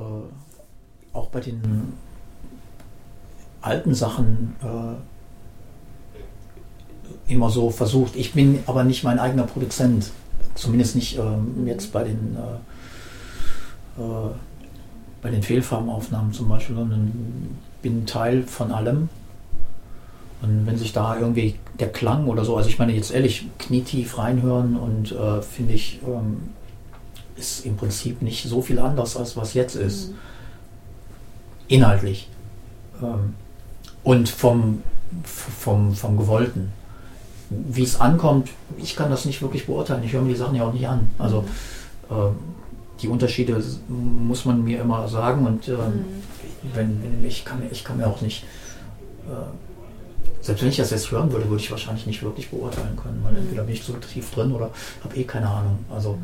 auch 1.12 1.28
bei 1.28 1.40
den 1.40 1.92
alten 3.60 3.94
Sachen 3.94 4.56
äh, 4.62 5.09
immer 7.30 7.50
so 7.50 7.70
versucht. 7.70 8.16
Ich 8.16 8.32
bin 8.32 8.60
aber 8.66 8.84
nicht 8.84 9.04
mein 9.04 9.18
eigener 9.18 9.44
Produzent, 9.44 10.10
zumindest 10.54 10.96
nicht 10.96 11.18
ähm, 11.18 11.66
jetzt 11.66 11.92
bei 11.92 12.04
den 12.04 12.36
äh, 12.36 14.02
äh 14.02 14.30
bei 15.22 15.30
den 15.30 15.42
Fehlfarbenaufnahmen 15.42 16.32
zum 16.32 16.48
Beispiel, 16.48 16.76
sondern 16.76 17.58
bin 17.82 18.06
Teil 18.06 18.42
von 18.44 18.72
allem. 18.72 19.10
Und 20.42 20.66
wenn 20.66 20.78
sich 20.78 20.92
da 20.92 21.18
irgendwie 21.18 21.56
der 21.78 21.92
Klang 21.92 22.26
oder 22.26 22.44
so, 22.44 22.56
also 22.56 22.68
ich 22.68 22.78
meine 22.78 22.92
jetzt 22.92 23.10
ehrlich, 23.10 23.46
knietief 23.58 24.16
reinhören 24.16 24.76
und 24.76 25.12
äh, 25.12 25.42
finde 25.42 25.74
ich, 25.74 26.00
ähm, 26.06 26.50
ist 27.36 27.66
im 27.66 27.76
Prinzip 27.76 28.22
nicht 28.22 28.48
so 28.48 28.62
viel 28.62 28.78
anders, 28.78 29.16
als 29.16 29.36
was 29.36 29.54
jetzt 29.54 29.74
ist. 29.76 30.10
Mhm. 30.10 30.14
Inhaltlich. 31.68 32.28
Ähm, 33.02 33.34
und 34.02 34.28
vom, 34.28 34.82
vom, 35.22 35.94
vom 35.94 36.16
Gewollten. 36.16 36.72
Wie 37.50 37.82
es 37.82 38.00
ankommt, 38.00 38.50
ich 38.78 38.94
kann 38.96 39.10
das 39.10 39.24
nicht 39.24 39.42
wirklich 39.42 39.66
beurteilen. 39.66 40.04
Ich 40.04 40.12
höre 40.12 40.22
mir 40.22 40.32
die 40.32 40.38
Sachen 40.38 40.54
ja 40.54 40.64
auch 40.64 40.72
nicht 40.72 40.86
an. 40.86 41.10
Also 41.18 41.44
äh, 42.08 42.14
die 43.02 43.08
Unterschiede 43.08 43.62
muss 43.88 44.44
man 44.44 44.62
mir 44.62 44.80
immer 44.80 45.08
sagen 45.08 45.46
und 45.46 45.68
äh, 45.68 45.72
mhm. 45.72 46.04
wenn, 46.74 47.24
ich, 47.26 47.44
kann, 47.44 47.62
ich 47.70 47.84
kann 47.84 47.96
mir 47.96 48.06
auch 48.06 48.20
nicht, 48.20 48.44
äh, 49.26 50.42
selbst 50.42 50.62
wenn 50.62 50.68
ich 50.68 50.76
das 50.76 50.90
jetzt 50.90 51.10
hören 51.10 51.32
würde, 51.32 51.48
würde 51.48 51.62
ich 51.62 51.70
wahrscheinlich 51.70 52.06
nicht 52.06 52.22
wirklich 52.22 52.50
beurteilen 52.50 52.96
können, 52.96 53.20
weil 53.24 53.32
mhm. 53.32 53.38
entweder 53.38 53.64
bin 53.64 53.74
ich 53.74 53.82
so 53.82 53.94
tief 53.94 54.30
drin 54.32 54.52
oder 54.52 54.70
habe 55.02 55.16
eh 55.16 55.24
keine 55.24 55.48
Ahnung. 55.48 55.78
Also, 55.90 56.18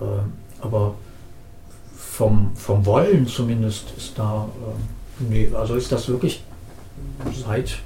mhm. 0.00 0.06
äh, 0.06 0.64
aber 0.64 0.94
vom, 1.96 2.52
vom 2.56 2.84
Wollen 2.84 3.26
zumindest 3.26 3.92
ist 3.96 4.18
da, 4.18 4.48
äh, 4.60 5.24
nee, 5.30 5.50
also 5.54 5.74
ist 5.74 5.92
das 5.92 6.08
wirklich 6.08 6.42
seit, 7.46 7.78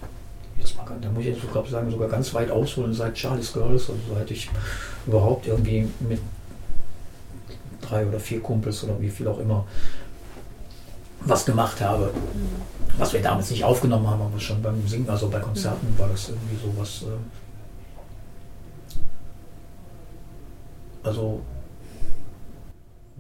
da 1.01 1.11
muss 1.11 1.21
ich 1.21 1.29
jetzt 1.29 1.43
sogar 1.43 1.67
sagen, 1.67 1.91
sogar 1.91 2.09
ganz 2.09 2.33
weit 2.35 2.51
ausholen, 2.51 2.95
seit 2.95 3.19
Charlie's 3.19 3.53
Girls, 3.53 3.91
also 3.91 4.01
seit 4.15 4.31
ich 4.31 4.49
überhaupt 5.07 5.47
irgendwie 5.47 5.89
mit 6.01 6.21
drei 7.81 8.07
oder 8.07 8.19
vier 8.19 8.41
Kumpels 8.41 8.85
oder 8.85 9.01
wie 9.01 9.11
viel 9.11 9.29
auch 9.29 9.39
immer 9.39 9.65
was 11.21 11.45
gemacht 11.45 11.81
habe. 11.81 12.07
Mhm. 12.07 12.63
Was 12.99 13.13
wir 13.13 13.21
damals 13.21 13.51
nicht 13.51 13.65
aufgenommen 13.65 14.09
haben, 14.09 14.23
aber 14.23 14.41
schon 14.41 14.63
beim 14.63 14.87
Singen, 14.87 15.11
also 15.11 15.29
bei 15.29 15.41
Konzerten 15.41 15.93
mhm. 15.93 15.99
war 15.99 16.09
das 16.09 16.31
irgendwie 16.31 16.57
sowas. 16.57 17.03
Äh, 17.03 17.19
also 21.07 21.41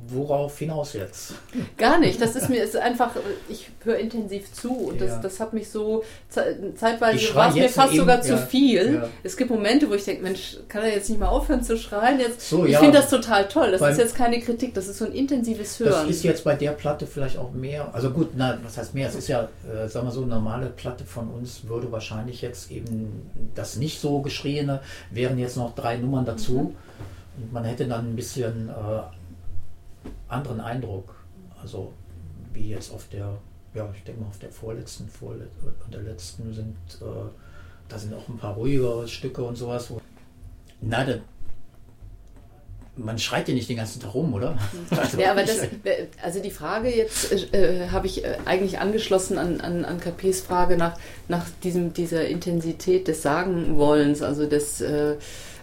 worauf 0.08 0.58
hinaus 0.58 0.92
jetzt? 0.92 1.34
Gar 1.76 1.98
nicht. 1.98 2.20
Das 2.20 2.36
ist 2.36 2.48
mir 2.48 2.62
ist 2.62 2.76
einfach, 2.76 3.10
ich 3.48 3.70
höre 3.84 3.98
intensiv 3.98 4.52
zu 4.52 4.72
und 4.72 5.00
das, 5.00 5.10
ja. 5.10 5.20
das 5.20 5.40
hat 5.40 5.52
mich 5.52 5.70
so 5.70 6.02
zeitweise 6.30 7.34
war 7.34 7.48
es 7.48 7.54
mir 7.54 7.68
fast 7.68 7.92
eben, 7.92 8.00
sogar 8.00 8.16
ja, 8.16 8.22
zu 8.22 8.38
viel. 8.38 8.94
Ja. 8.94 9.08
Es 9.22 9.36
gibt 9.36 9.50
Momente, 9.50 9.88
wo 9.88 9.94
ich 9.94 10.04
denke, 10.04 10.22
Mensch, 10.22 10.58
kann 10.68 10.82
er 10.82 10.90
jetzt 10.90 11.08
nicht 11.08 11.18
mal 11.18 11.28
aufhören 11.28 11.62
zu 11.62 11.76
schreien? 11.76 12.20
Jetzt, 12.20 12.48
so, 12.48 12.64
ich 12.64 12.76
finde 12.76 12.98
das 12.98 13.10
total 13.10 13.48
toll. 13.48 13.70
Das 13.72 13.80
Beim, 13.80 13.92
ist 13.92 13.98
jetzt 13.98 14.14
keine 14.14 14.40
Kritik, 14.40 14.74
das 14.74 14.88
ist 14.88 14.98
so 14.98 15.06
ein 15.06 15.12
intensives 15.12 15.78
Hören. 15.80 16.06
Das 16.06 16.16
ist 16.16 16.24
jetzt 16.24 16.44
bei 16.44 16.54
der 16.54 16.72
Platte 16.72 17.06
vielleicht 17.06 17.38
auch 17.38 17.52
mehr. 17.52 17.94
Also 17.94 18.10
gut, 18.10 18.30
na, 18.36 18.58
was 18.62 18.76
heißt 18.76 18.94
mehr? 18.94 19.08
Es 19.08 19.14
ist 19.14 19.28
ja, 19.28 19.48
äh, 19.72 19.88
sagen 19.88 20.06
wir 20.06 20.12
so, 20.12 20.22
eine 20.22 20.34
normale 20.34 20.66
Platte 20.66 21.04
von 21.04 21.28
uns 21.30 21.68
würde 21.68 21.90
wahrscheinlich 21.92 22.42
jetzt 22.42 22.70
eben 22.70 23.30
das 23.54 23.76
nicht 23.76 24.00
so 24.00 24.20
geschrieene, 24.20 24.80
wären 25.10 25.38
jetzt 25.38 25.56
noch 25.56 25.74
drei 25.74 25.96
Nummern 25.96 26.24
dazu. 26.24 26.52
Mhm. 26.52 26.76
Und 27.38 27.52
man 27.52 27.64
hätte 27.64 27.86
dann 27.86 28.12
ein 28.12 28.16
bisschen 28.16 28.70
äh, 28.70 28.72
anderen 30.28 30.60
Eindruck. 30.60 31.14
Also 31.60 31.92
wie 32.52 32.70
jetzt 32.70 32.92
auf 32.92 33.08
der, 33.08 33.38
ja, 33.74 33.88
ich 33.94 34.02
denke 34.04 34.22
mal 34.22 34.28
auf 34.28 34.38
der 34.38 34.50
vorletzten, 34.50 35.08
vorlet 35.08 35.50
und 35.84 35.94
der 35.94 36.02
letzten 36.02 36.52
sind, 36.52 36.76
äh, 37.00 37.28
da 37.88 37.98
sind 37.98 38.14
auch 38.14 38.28
ein 38.28 38.38
paar 38.38 38.54
ruhigere 38.54 39.06
Stücke 39.06 39.42
und 39.42 39.56
sowas. 39.56 39.90
Wo, 39.90 40.00
na, 40.80 41.04
da, 41.04 41.14
man 42.96 43.18
schreit 43.18 43.48
ja 43.48 43.54
nicht 43.54 43.68
den 43.68 43.76
ganzen 43.76 44.00
Tag 44.00 44.14
rum, 44.14 44.32
oder? 44.34 44.56
Also, 44.90 45.20
ja, 45.20 45.32
aber 45.32 45.42
das, 45.42 45.60
also 46.22 46.40
die 46.40 46.50
Frage 46.50 46.88
jetzt 46.88 47.32
äh, 47.54 47.88
habe 47.90 48.06
ich 48.06 48.24
äh, 48.24 48.38
eigentlich 48.46 48.78
angeschlossen 48.78 49.38
an, 49.38 49.60
an, 49.60 49.84
an 49.84 50.00
KPs 50.00 50.40
Frage 50.40 50.76
nach, 50.76 50.98
nach 51.28 51.44
diesem, 51.62 51.92
dieser 51.92 52.26
Intensität 52.26 53.08
des 53.08 53.22
Sagenwollens, 53.22 54.22
also 54.22 54.46
des 54.46 54.80
äh, 54.80 55.16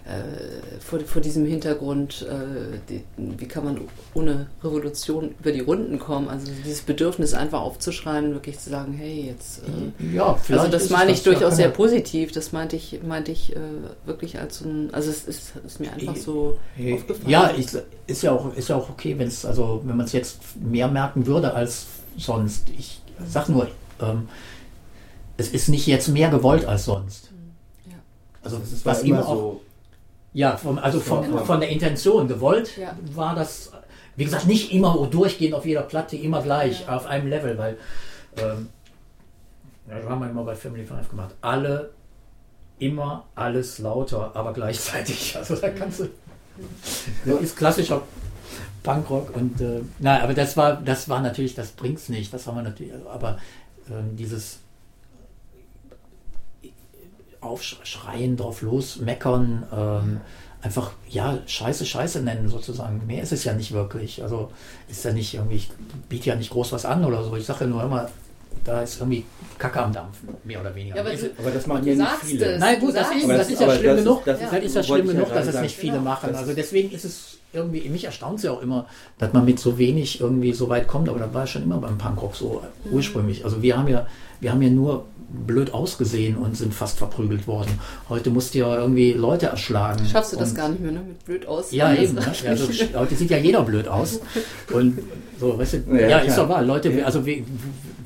äh, 0.05 0.81
vor, 0.81 0.99
vor 0.99 1.21
diesem 1.21 1.45
Hintergrund, 1.45 2.27
äh, 2.29 2.77
die, 2.89 3.03
wie 3.15 3.45
kann 3.45 3.63
man 3.63 3.81
ohne 4.13 4.47
Revolution 4.61 5.33
über 5.39 5.53
die 5.53 5.61
Runden 5.61 5.97
kommen? 5.97 6.27
Also 6.27 6.51
dieses 6.65 6.81
Bedürfnis 6.81 7.33
einfach 7.33 7.61
aufzuschreien, 7.61 8.33
wirklich 8.33 8.59
zu 8.59 8.69
sagen, 8.69 8.91
hey, 8.91 9.27
jetzt. 9.27 9.61
Äh, 9.63 10.13
ja, 10.15 10.33
vielleicht. 10.35 10.65
Also 10.65 10.77
das 10.77 10.89
meine 10.89 11.11
ich 11.11 11.23
durchaus 11.23 11.51
ja, 11.51 11.51
sehr 11.51 11.69
positiv. 11.69 12.33
Das 12.33 12.51
meinte 12.51 12.75
ich, 12.75 12.99
meinte 13.01 13.31
ich 13.31 13.55
äh, 13.55 13.59
wirklich 14.05 14.39
als 14.39 14.59
ein, 14.59 14.93
also 14.93 15.09
es 15.09 15.23
ist, 15.23 15.53
ist 15.65 15.79
mir 15.79 15.93
einfach 15.93 16.17
so 16.17 16.57
hey, 16.75 16.95
aufgefallen. 16.95 17.29
Ja, 17.29 17.53
ich, 17.57 17.67
ist 18.05 18.23
ja 18.23 18.33
auch, 18.33 18.53
ist 18.57 18.67
ja 18.67 18.75
auch 18.75 18.89
okay, 18.89 19.17
wenn 19.17 19.27
es, 19.29 19.45
also 19.45 19.83
wenn 19.85 19.95
man 19.95 20.05
es 20.05 20.11
jetzt 20.11 20.39
mehr 20.61 20.89
merken 20.89 21.27
würde 21.27 21.53
als 21.53 21.85
sonst. 22.17 22.69
Ich 22.77 23.01
sag 23.25 23.47
nur, 23.47 23.69
ähm, 24.01 24.27
es 25.37 25.47
ist 25.47 25.69
nicht 25.69 25.87
jetzt 25.87 26.09
mehr 26.09 26.29
gewollt 26.29 26.65
als 26.65 26.83
sonst. 26.83 27.31
Ja. 27.89 27.95
Also 28.43 28.59
was 28.83 29.03
immer 29.03 29.23
so 29.23 29.61
ja, 30.33 30.57
vom, 30.57 30.79
also 30.79 30.99
vom, 30.99 31.45
von 31.45 31.59
der 31.59 31.69
Intention 31.69 32.27
gewollt 32.27 32.77
ja. 32.77 32.95
war 33.13 33.35
das, 33.35 33.71
wie 34.15 34.25
gesagt, 34.25 34.47
nicht 34.47 34.71
immer 34.71 35.07
durchgehend 35.09 35.53
auf 35.53 35.65
jeder 35.65 35.83
Platte, 35.83 36.17
immer 36.17 36.41
gleich, 36.41 36.81
ja. 36.81 36.95
auf 36.95 37.05
einem 37.05 37.27
Level, 37.27 37.57
weil 37.57 37.77
ähm, 38.37 38.69
ja, 39.87 39.99
das 39.99 40.09
haben 40.09 40.21
wir 40.21 40.29
immer 40.29 40.43
bei 40.43 40.55
Family 40.55 40.85
Five 40.85 41.09
gemacht. 41.09 41.35
Alle, 41.41 41.91
immer 42.79 43.25
alles 43.35 43.79
lauter, 43.79 44.31
aber 44.33 44.53
gleichzeitig. 44.53 45.35
Also 45.37 45.55
da 45.55 45.69
kannst 45.69 45.99
du. 45.99 46.09
Das 47.25 47.41
ist 47.41 47.57
klassischer 47.57 48.01
Punkrock 48.83 49.35
und 49.35 49.59
äh, 49.61 49.81
na, 49.99 50.21
aber 50.21 50.33
das 50.33 50.55
war, 50.55 50.75
das 50.75 51.09
war 51.09 51.21
natürlich, 51.21 51.55
das 51.55 51.71
bringt's 51.71 52.09
nicht. 52.09 52.33
Das 52.33 52.45
haben 52.47 52.57
wir 52.57 52.63
natürlich, 52.63 52.93
aber 53.11 53.37
äh, 53.87 53.93
dieses 54.13 54.59
aufschreien, 57.43 58.37
drauf 58.37 58.61
los, 58.61 58.97
meckern, 58.97 59.63
ähm, 59.71 60.21
einfach, 60.61 60.91
ja, 61.09 61.39
Scheiße, 61.45 61.85
Scheiße 61.85 62.21
nennen 62.21 62.47
sozusagen. 62.47 63.05
Mehr 63.05 63.21
ist 63.21 63.33
es 63.33 63.43
ja 63.43 63.53
nicht 63.53 63.73
wirklich. 63.73 64.23
Also 64.23 64.51
ist 64.87 65.03
ja 65.03 65.11
nicht 65.11 65.33
irgendwie, 65.33 65.57
ich 65.57 65.69
biete 66.09 66.29
ja 66.29 66.35
nicht 66.35 66.51
groß 66.51 66.71
was 66.71 66.85
an 66.85 67.03
oder 67.03 67.23
so. 67.23 67.35
Ich 67.35 67.45
sage 67.45 67.65
ja 67.65 67.69
nur 67.69 67.83
immer, 67.83 68.09
da 68.63 68.81
ist 68.81 68.99
irgendwie 68.99 69.25
Kacke 69.57 69.81
am 69.81 69.93
Dampfen, 69.93 70.29
mehr 70.43 70.61
oder 70.61 70.73
weniger. 70.75 70.95
Ja, 70.95 71.01
aber, 71.01 71.13
du, 71.13 71.31
aber, 71.37 71.51
das 71.51 71.67
machen 71.67 71.85
ja 71.85 71.95
nicht 71.95 72.09
viele. 72.23 72.45
Es. 72.45 72.59
Nein, 72.59 72.79
gut, 72.79 72.95
das 72.95 73.07
ist, 73.11 73.27
das 73.29 73.49
ist, 73.49 73.61
ja 73.61 73.75
schlimm 73.75 73.95
genug. 73.97 74.25
Das, 74.25 74.39
das 74.39 74.63
ist 74.63 74.75
ja 74.75 74.83
schlimm 74.83 75.07
genug, 75.07 75.33
dass 75.33 75.47
es 75.47 75.61
nicht 75.61 75.75
viele 75.75 75.99
machen. 75.99 76.35
Also 76.35 76.53
deswegen 76.53 76.91
ist 76.91 77.05
es 77.05 77.37
irgendwie, 77.53 77.87
mich 77.89 78.05
erstaunt 78.05 78.37
es 78.37 78.43
ja 78.43 78.51
auch 78.51 78.61
immer, 78.61 78.87
dass 79.19 79.31
man 79.31 79.45
mit 79.45 79.59
so 79.59 79.77
wenig 79.77 80.19
irgendwie 80.19 80.53
so 80.53 80.69
weit 80.69 80.87
kommt, 80.87 81.07
aber 81.07 81.19
das 81.19 81.33
war 81.33 81.41
ja 81.41 81.47
schon 81.47 81.63
immer 81.63 81.77
beim 81.77 81.97
Punkrock 81.97 82.35
so 82.35 82.63
mhm. 82.85 82.93
ursprünglich. 82.93 83.45
Also 83.45 83.61
wir 83.61 83.77
haben 83.77 83.87
ja, 83.87 84.07
wir 84.39 84.51
haben 84.51 84.61
ja 84.61 84.69
nur 84.69 85.05
blöd 85.33 85.73
ausgesehen 85.73 86.37
und 86.37 86.55
sind 86.55 86.73
fast 86.73 86.97
verprügelt 86.97 87.47
worden. 87.47 87.79
Heute 88.07 88.29
musst 88.29 88.53
du 88.53 88.59
ja 88.59 88.77
irgendwie 88.77 89.13
Leute 89.13 89.47
erschlagen. 89.47 90.05
Schaffst 90.05 90.33
du 90.33 90.37
das 90.37 90.53
gar 90.53 90.69
nicht 90.69 90.81
mehr, 90.81 90.91
ne? 90.91 91.01
Mit 91.07 91.25
blöd 91.25 91.45
aus. 91.47 91.71
Ja, 91.71 91.93
eben. 91.93 92.13
Ne? 92.13 92.21
Also, 92.47 92.67
heute 92.95 93.15
sieht 93.15 93.31
ja 93.31 93.37
jeder 93.37 93.63
blöd 93.63 93.87
aus. 93.87 94.19
Und 94.71 94.99
so, 95.39 95.57
weißt 95.57 95.73
du, 95.73 95.95
ja, 95.95 96.07
ja 96.07 96.17
ist 96.19 96.37
doch 96.37 96.47
wahr. 96.49 96.61
Leute, 96.61 97.03
also 97.03 97.25
we, 97.25 97.43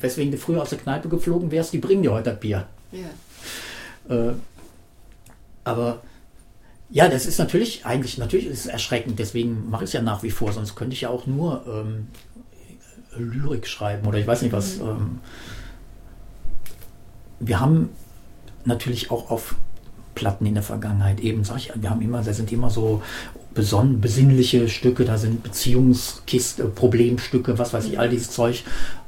weswegen 0.02 0.32
du 0.32 0.38
früher 0.38 0.62
aus 0.62 0.70
der 0.70 0.80
Kneipe 0.80 1.10
geflogen 1.10 1.52
wärst, 1.52 1.74
die 1.74 1.80
bringen 1.80 2.04
dir 2.04 2.12
heute 2.12 2.32
das 2.32 2.40
Bier. 2.40 2.66
Ja. 2.92 4.16
Äh, 4.16 4.34
aber 5.64 6.02
ja, 6.90 7.10
das 7.10 7.26
ist 7.26 7.38
natürlich, 7.38 7.86
eigentlich, 7.86 8.18
natürlich 8.18 8.48
ist 8.48 8.62
es 8.62 8.66
erschreckend, 8.68 9.20
deswegen 9.20 9.70
mache 9.70 9.84
ich 9.84 9.90
es 9.90 9.94
ja 9.94 10.02
nach 10.02 10.24
wie 10.24 10.32
vor, 10.32 10.54
sonst 10.54 10.76
könnte 10.76 10.94
ich 10.94 11.02
ja 11.02 11.10
auch 11.10 11.28
nur 11.28 11.66
ähm, 11.68 12.08
Lyrik 13.18 13.68
schreiben 13.68 14.08
oder 14.08 14.18
ich 14.18 14.28
weiß 14.28 14.42
nicht 14.42 14.54
was. 14.54 14.78
Mhm. 14.78 14.88
Ähm, 14.88 15.20
wir 17.40 17.60
haben 17.60 17.90
natürlich 18.66 19.12
auch 19.12 19.30
auf 19.30 19.56
Platten 20.16 20.46
in 20.46 20.56
der 20.56 20.64
Vergangenheit 20.64 21.20
eben, 21.20 21.44
sag 21.44 21.58
ich, 21.58 21.72
wir 21.76 21.90
haben 21.90 22.02
immer, 22.02 22.24
da 22.24 22.34
sind 22.34 22.52
immer 22.52 22.70
so 22.70 23.04
besonnen, 23.54 24.02
besinnliche 24.02 24.70
Stücke, 24.70 25.06
da 25.06 25.18
sind 25.18 25.44
Beziehungskiste, 25.44 26.66
Problemstücke, 26.66 27.60
was 27.60 27.74
weiß 27.74 27.86
ich, 27.86 28.00
all 28.00 28.10
dieses 28.10 28.32
Zeug, 28.32 28.64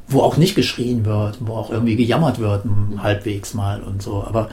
wo 0.10 0.22
auch 0.22 0.38
nicht 0.38 0.56
geschrien 0.56 1.06
wird, 1.06 1.38
wo 1.40 1.54
auch 1.54 1.70
irgendwie 1.70 1.96
gejammert 1.96 2.40
wird, 2.40 2.66
halbwegs 2.98 3.54
mal 3.54 3.82
und 3.82 4.02
so. 4.02 4.24
Aber 4.24 4.50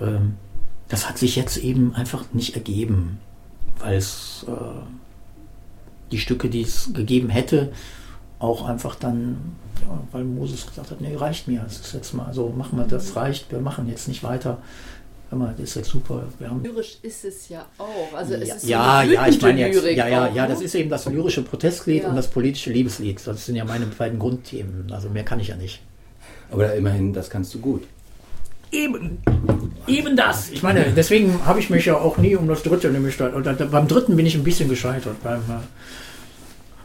ähm, 0.00 0.34
das 0.88 1.08
hat 1.08 1.18
sich 1.18 1.36
jetzt 1.36 1.58
eben 1.58 1.94
einfach 1.94 2.24
nicht 2.32 2.54
ergeben, 2.54 3.18
weil 3.78 3.96
es 3.96 4.46
äh, 4.48 6.10
die 6.10 6.18
Stücke, 6.18 6.48
die 6.48 6.62
es 6.62 6.90
gegeben 6.94 7.28
hätte, 7.28 7.72
auch 8.38 8.64
einfach 8.64 8.94
dann, 8.94 9.56
ja, 9.82 9.98
weil 10.12 10.24
Moses 10.24 10.66
gesagt 10.66 10.90
hat, 10.90 11.00
nee, 11.00 11.14
reicht 11.14 11.48
mir, 11.48 11.64
es 11.66 11.80
ist 11.80 11.92
jetzt 11.92 12.14
mal 12.14 12.32
so, 12.32 12.48
machen 12.56 12.78
wir 12.78 12.86
das, 12.86 13.14
reicht, 13.16 13.52
wir 13.52 13.60
machen 13.60 13.88
jetzt 13.88 14.08
nicht 14.08 14.22
weiter. 14.22 14.58
Mal, 15.30 15.54
das 15.58 15.68
ist 15.70 15.74
jetzt 15.76 15.90
super. 15.90 16.24
Lyrisch 16.62 16.98
ist 17.02 17.24
es 17.24 17.48
ja 17.50 17.66
auch. 17.76 18.16
Also 18.16 18.34
es 18.34 18.48
ja, 18.48 18.54
ist 18.54 18.64
ja, 18.64 19.02
ja, 19.02 19.28
ich 19.28 19.40
meine 19.42 19.60
jetzt, 19.60 19.84
ja, 19.84 20.08
ja, 20.08 20.26
auch, 20.26 20.34
ja, 20.34 20.46
das 20.46 20.62
ist 20.62 20.74
eben 20.74 20.88
das 20.88 21.04
lyrische 21.06 21.42
Protestlied 21.42 22.04
ja. 22.04 22.08
und 22.08 22.16
das 22.16 22.28
politische 22.28 22.72
Liebeslied. 22.72 23.20
Das 23.26 23.44
sind 23.44 23.56
ja 23.56 23.64
meine 23.66 23.86
beiden 23.86 24.18
Grundthemen. 24.18 24.90
Also 24.90 25.10
mehr 25.10 25.24
kann 25.24 25.38
ich 25.38 25.48
ja 25.48 25.56
nicht. 25.56 25.82
Aber 26.50 26.72
immerhin, 26.74 27.12
das 27.12 27.28
kannst 27.28 27.52
du 27.54 27.58
gut. 27.58 27.82
Eben, 28.70 29.18
eben 29.86 30.16
das. 30.16 30.50
Ich 30.50 30.62
meine, 30.62 30.92
deswegen 30.94 31.44
habe 31.46 31.60
ich 31.60 31.70
mich 31.70 31.86
ja 31.86 31.96
auch 31.96 32.18
nie 32.18 32.36
um 32.36 32.48
das 32.48 32.62
dritte 32.62 32.90
nämlich 32.90 33.20
und 33.20 33.70
beim 33.70 33.88
dritten 33.88 34.16
bin 34.16 34.26
ich 34.26 34.34
ein 34.34 34.44
bisschen 34.44 34.68
gescheitert 34.68 35.22
beim, 35.22 35.40
äh, 35.40 35.62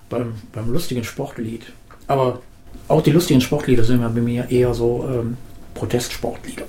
beim, 0.10 0.34
beim 0.54 0.72
lustigen 0.72 1.04
Sportlied. 1.04 1.64
Aber 2.08 2.42
auch 2.88 3.02
die 3.02 3.12
lustigen 3.12 3.42
Sportlieder 3.42 3.84
sind 3.84 4.02
ja 4.02 4.08
bei 4.08 4.22
mir 4.22 4.50
eher 4.50 4.74
so 4.74 5.06
ähm, 5.10 5.38
Protestsportlieder. 5.74 6.66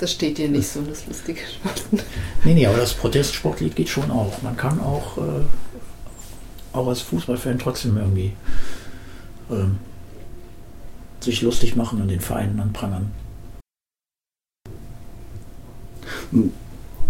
Das 0.00 0.10
steht 0.12 0.38
dir 0.38 0.48
nicht 0.48 0.68
so, 0.68 0.80
das 0.82 1.06
lustige 1.06 1.40
Sport. 1.40 1.84
Nee, 2.44 2.54
nee, 2.54 2.66
aber 2.66 2.78
das 2.78 2.94
Protestsportlied 2.94 3.76
geht 3.76 3.88
schon 3.88 4.10
auch. 4.10 4.42
Man 4.42 4.56
kann 4.56 4.80
auch, 4.80 5.18
äh, 5.18 5.20
auch 6.72 6.88
als 6.88 7.00
Fußballfan 7.02 7.58
trotzdem 7.60 7.96
irgendwie 7.96 8.32
ähm, 9.50 9.76
sich 11.20 11.42
lustig 11.42 11.76
machen 11.76 12.00
und 12.02 12.08
den 12.08 12.18
Vereinen 12.20 12.58
anprangern. 12.58 13.12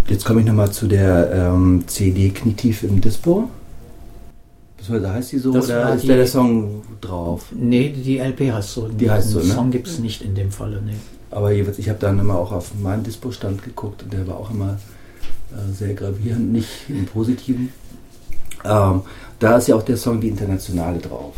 Jetzt 0.08 0.24
komme 0.24 0.40
ich 0.40 0.46
nochmal 0.46 0.70
zu 0.72 0.86
der 0.88 1.32
ähm, 1.32 1.84
CD 1.86 2.30
Knietief 2.30 2.82
im 2.82 3.00
Dispo. 3.00 3.48
Was 4.88 4.90
heißt 5.12 5.32
die 5.32 5.38
so? 5.38 5.52
Das 5.52 5.66
oder 5.66 5.94
ist 5.94 6.02
die- 6.02 6.08
der 6.08 6.26
Song 6.26 6.82
drauf? 7.00 7.46
Nee, 7.52 7.90
die 7.90 8.18
LP 8.18 8.52
heißt 8.52 8.72
so. 8.72 8.88
Die 8.88 9.08
heißt 9.10 9.30
so, 9.30 9.38
Den 9.38 9.48
ne? 9.48 9.54
Song 9.54 9.70
gibt 9.70 9.86
es 9.86 10.00
nicht 10.00 10.22
in 10.22 10.34
dem 10.34 10.50
Falle, 10.50 10.82
nee. 10.82 10.96
Aber 11.32 11.50
jeweils, 11.50 11.78
ich 11.78 11.88
habe 11.88 11.98
dann 11.98 12.18
immer 12.18 12.36
auch 12.36 12.52
auf 12.52 12.74
meinen 12.74 13.02
Dispo-Stand 13.02 13.62
geguckt 13.64 14.02
und 14.02 14.12
der 14.12 14.26
war 14.26 14.36
auch 14.36 14.50
immer 14.50 14.78
äh, 15.52 15.72
sehr 15.72 15.94
gravierend, 15.94 16.52
nicht 16.52 16.68
im 16.88 17.06
Positiven. 17.06 17.72
Ähm, 18.64 19.02
da 19.38 19.56
ist 19.56 19.68
ja 19.68 19.74
auch 19.74 19.82
der 19.82 19.96
Song 19.96 20.20
Die 20.20 20.28
Internationale 20.28 20.98
drauf. 20.98 21.34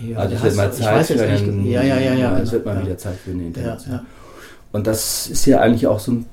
Ja, 0.00 0.18
also 0.18 0.36
es 0.36 0.42
wird 0.42 0.56
mal 0.56 0.72
Zeit 0.72 1.06
für 1.06 1.14
nicht. 1.14 1.42
einen, 1.42 1.66
Ja, 1.66 1.82
ja, 1.82 1.98
ja, 1.98 2.14
ja. 2.14 2.38
Es 2.38 2.52
wird 2.52 2.64
mal 2.64 2.82
wieder 2.82 2.96
Zeit 2.96 3.16
für 3.16 3.32
eine 3.32 3.44
Internationale. 3.44 4.04
Und 4.70 4.86
das 4.86 5.26
ist 5.28 5.46
ja 5.46 5.60
eigentlich 5.60 5.86
auch 5.86 5.98
so 5.98 6.12
ein, 6.12 6.26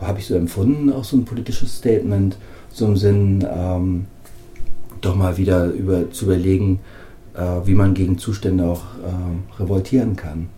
habe 0.00 0.20
ich 0.20 0.26
so 0.26 0.34
empfunden, 0.36 0.92
auch 0.92 1.04
so 1.04 1.16
ein 1.16 1.24
politisches 1.24 1.78
Statement, 1.78 2.36
so 2.70 2.86
im 2.86 2.96
Sinn, 2.96 3.46
ähm, 3.50 4.06
doch 5.00 5.16
mal 5.16 5.36
wieder 5.36 5.66
über, 5.66 6.10
zu 6.10 6.26
überlegen, 6.26 6.80
äh, 7.34 7.66
wie 7.66 7.74
man 7.74 7.94
gegen 7.94 8.18
Zustände 8.18 8.64
auch 8.64 8.82
ähm, 9.04 9.44
revoltieren 9.58 10.14
kann. 10.14 10.48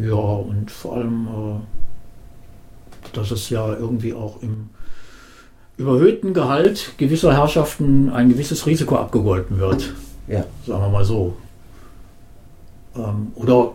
Ja, 0.00 0.14
und 0.14 0.70
vor 0.70 0.96
allem, 0.96 1.26
äh, 1.26 3.10
dass 3.12 3.30
es 3.30 3.50
ja 3.50 3.74
irgendwie 3.74 4.12
auch 4.14 4.42
im 4.42 4.70
überhöhten 5.76 6.34
Gehalt 6.34 6.92
gewisser 6.98 7.32
Herrschaften 7.32 8.10
ein 8.10 8.28
gewisses 8.28 8.66
Risiko 8.66 8.96
abgegolten 8.96 9.58
wird. 9.58 9.92
Ja. 10.28 10.44
Sagen 10.66 10.82
wir 10.82 10.88
mal 10.88 11.04
so. 11.04 11.36
Ähm, 12.96 13.32
oder 13.34 13.72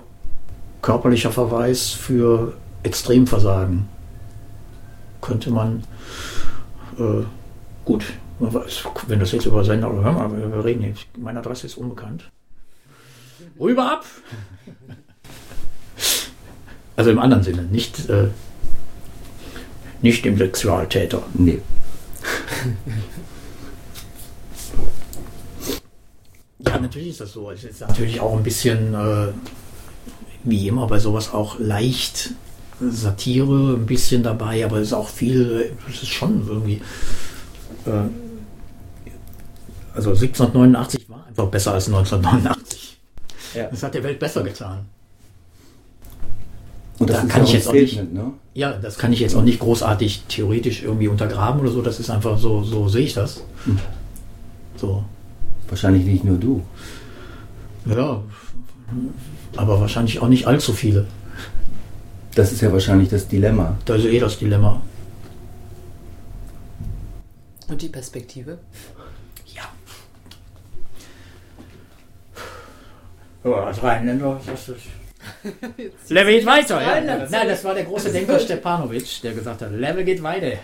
körperlicher 0.81 1.31
Verweis 1.31 1.89
für 1.89 2.53
Extremversagen. 2.83 3.87
Könnte 5.21 5.51
man, 5.51 5.83
äh, 6.97 7.23
gut, 7.83 8.05
man 8.39 8.53
weiß, 8.53 8.85
wenn 9.07 9.19
das 9.19 9.33
jetzt 9.33 9.45
über 9.45 9.65
Sender 9.65 9.91
oder 9.91 10.03
hör 10.03 10.13
mal, 10.13 10.31
wir 10.31 10.51
wir 10.51 10.63
reden 10.63 10.83
jetzt, 10.83 11.05
meine 11.17 11.39
Adresse 11.39 11.67
ist 11.67 11.77
unbekannt. 11.77 12.31
Rüber 13.59 13.91
ab! 13.91 14.05
Also 16.99 17.11
im 17.11 17.19
anderen 17.19 17.43
Sinne, 17.43 17.61
nicht, 17.61 18.09
äh, 18.09 18.27
nicht 20.01 20.25
dem 20.25 20.37
Sexualtäter. 20.37 21.23
Nee. 21.33 21.61
Ja, 26.61 26.77
natürlich 26.77 27.11
ist 27.11 27.21
das 27.21 27.31
so. 27.31 27.49
Es 27.49 27.63
ist 27.63 27.79
natürlich 27.79 28.19
auch 28.19 28.35
ein 28.35 28.43
bisschen, 28.43 28.93
äh, 28.93 29.27
wie 30.43 30.67
immer 30.67 30.85
bei 30.87 30.99
sowas 30.99 31.33
auch 31.33 31.57
leicht 31.57 32.31
Satire 32.81 33.75
ein 33.75 33.85
bisschen 33.85 34.21
dabei, 34.21 34.63
aber 34.65 34.77
es 34.77 34.89
ist 34.89 34.93
auch 34.93 35.07
viel, 35.07 35.71
es 35.89 36.03
ist 36.03 36.09
schon 36.09 36.45
irgendwie. 36.45 36.81
Äh, 37.85 38.09
also 39.95 40.09
1789 40.09 41.09
war 41.09 41.25
einfach 41.25 41.47
besser 41.47 41.73
als 41.73 41.87
1989. 41.87 42.99
Ja. 43.55 43.67
Das 43.67 43.81
hat 43.81 43.93
der 43.95 44.03
Welt 44.03 44.19
besser 44.19 44.43
getan. 44.43 44.85
Und 46.99 47.09
Da 47.09 47.21
ist 47.21 47.29
kann 47.29 47.41
ja 47.43 47.47
ich 47.47 47.53
jetzt 47.53 47.67
auch 47.69 47.73
nicht- 47.73 48.13
ne? 48.13 48.31
Ja, 48.53 48.73
das 48.73 48.97
kann 48.97 49.13
ich 49.13 49.19
jetzt 49.21 49.35
auch 49.35 49.41
nicht 49.43 49.59
großartig 49.59 50.23
theoretisch 50.27 50.83
irgendwie 50.83 51.07
untergraben 51.07 51.61
oder 51.61 51.71
so. 51.71 51.81
Das 51.81 51.99
ist 51.99 52.09
einfach 52.09 52.37
so, 52.37 52.61
so 52.63 52.89
sehe 52.89 53.05
ich 53.05 53.13
das. 53.13 53.41
Hm. 53.65 53.79
So. 54.75 55.03
Wahrscheinlich 55.69 56.03
nicht 56.05 56.23
nur 56.25 56.37
du. 56.37 56.61
Ja, 57.85 58.21
aber 59.55 59.79
wahrscheinlich 59.79 60.19
auch 60.21 60.27
nicht 60.27 60.45
allzu 60.47 60.73
viele. 60.73 61.05
Das 62.35 62.51
ist 62.51 62.61
ja 62.61 62.71
wahrscheinlich 62.73 63.09
das 63.09 63.27
Dilemma. 63.27 63.77
Das 63.85 63.99
ist 63.99 64.05
eh 64.05 64.19
das 64.19 64.37
Dilemma. 64.37 64.81
Und 67.69 67.81
die 67.81 67.87
Perspektive? 67.89 68.57
Ja. 69.55 69.63
Ja, 73.49 73.55
als 73.65 73.81
Rheinländer 73.81 74.39
ist 74.53 74.69
das. 74.69 74.75
Level 76.09 76.33
geht 76.33 76.45
weiter. 76.45 76.81
Ja. 76.81 77.27
Nein, 77.29 77.47
das 77.47 77.63
war 77.63 77.73
der 77.73 77.83
große 77.83 78.11
Denker 78.11 78.39
Stepanovic, 78.39 79.21
der 79.21 79.33
gesagt 79.33 79.61
hat, 79.61 79.71
Level 79.71 80.03
geht 80.03 80.23
weiter. 80.23 80.57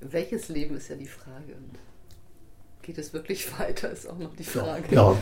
Welches 0.00 0.48
Leben 0.48 0.76
ist 0.76 0.88
ja 0.88 0.96
die 0.96 1.06
Frage. 1.06 1.54
Und 1.54 1.78
geht 2.82 2.98
es 2.98 3.12
wirklich 3.12 3.58
weiter, 3.58 3.90
ist 3.90 4.08
auch 4.08 4.18
noch 4.18 4.34
die 4.36 4.44
Frage. 4.44 4.94
Ja, 4.94 5.16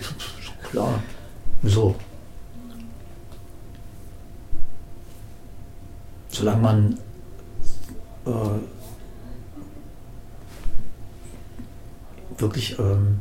klar. 0.70 1.02
So. 1.62 1.94
Solange 6.28 6.62
man 6.62 6.98
äh, 8.26 8.30
wirklich 12.40 12.78
ähm, 12.78 13.20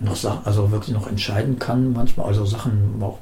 noch 0.00 0.46
also 0.46 0.70
wirklich 0.70 0.94
noch 0.94 1.06
entscheiden 1.06 1.58
kann, 1.58 1.92
manchmal, 1.92 2.26
also 2.26 2.44
Sachen 2.44 3.00
auch 3.00 3.18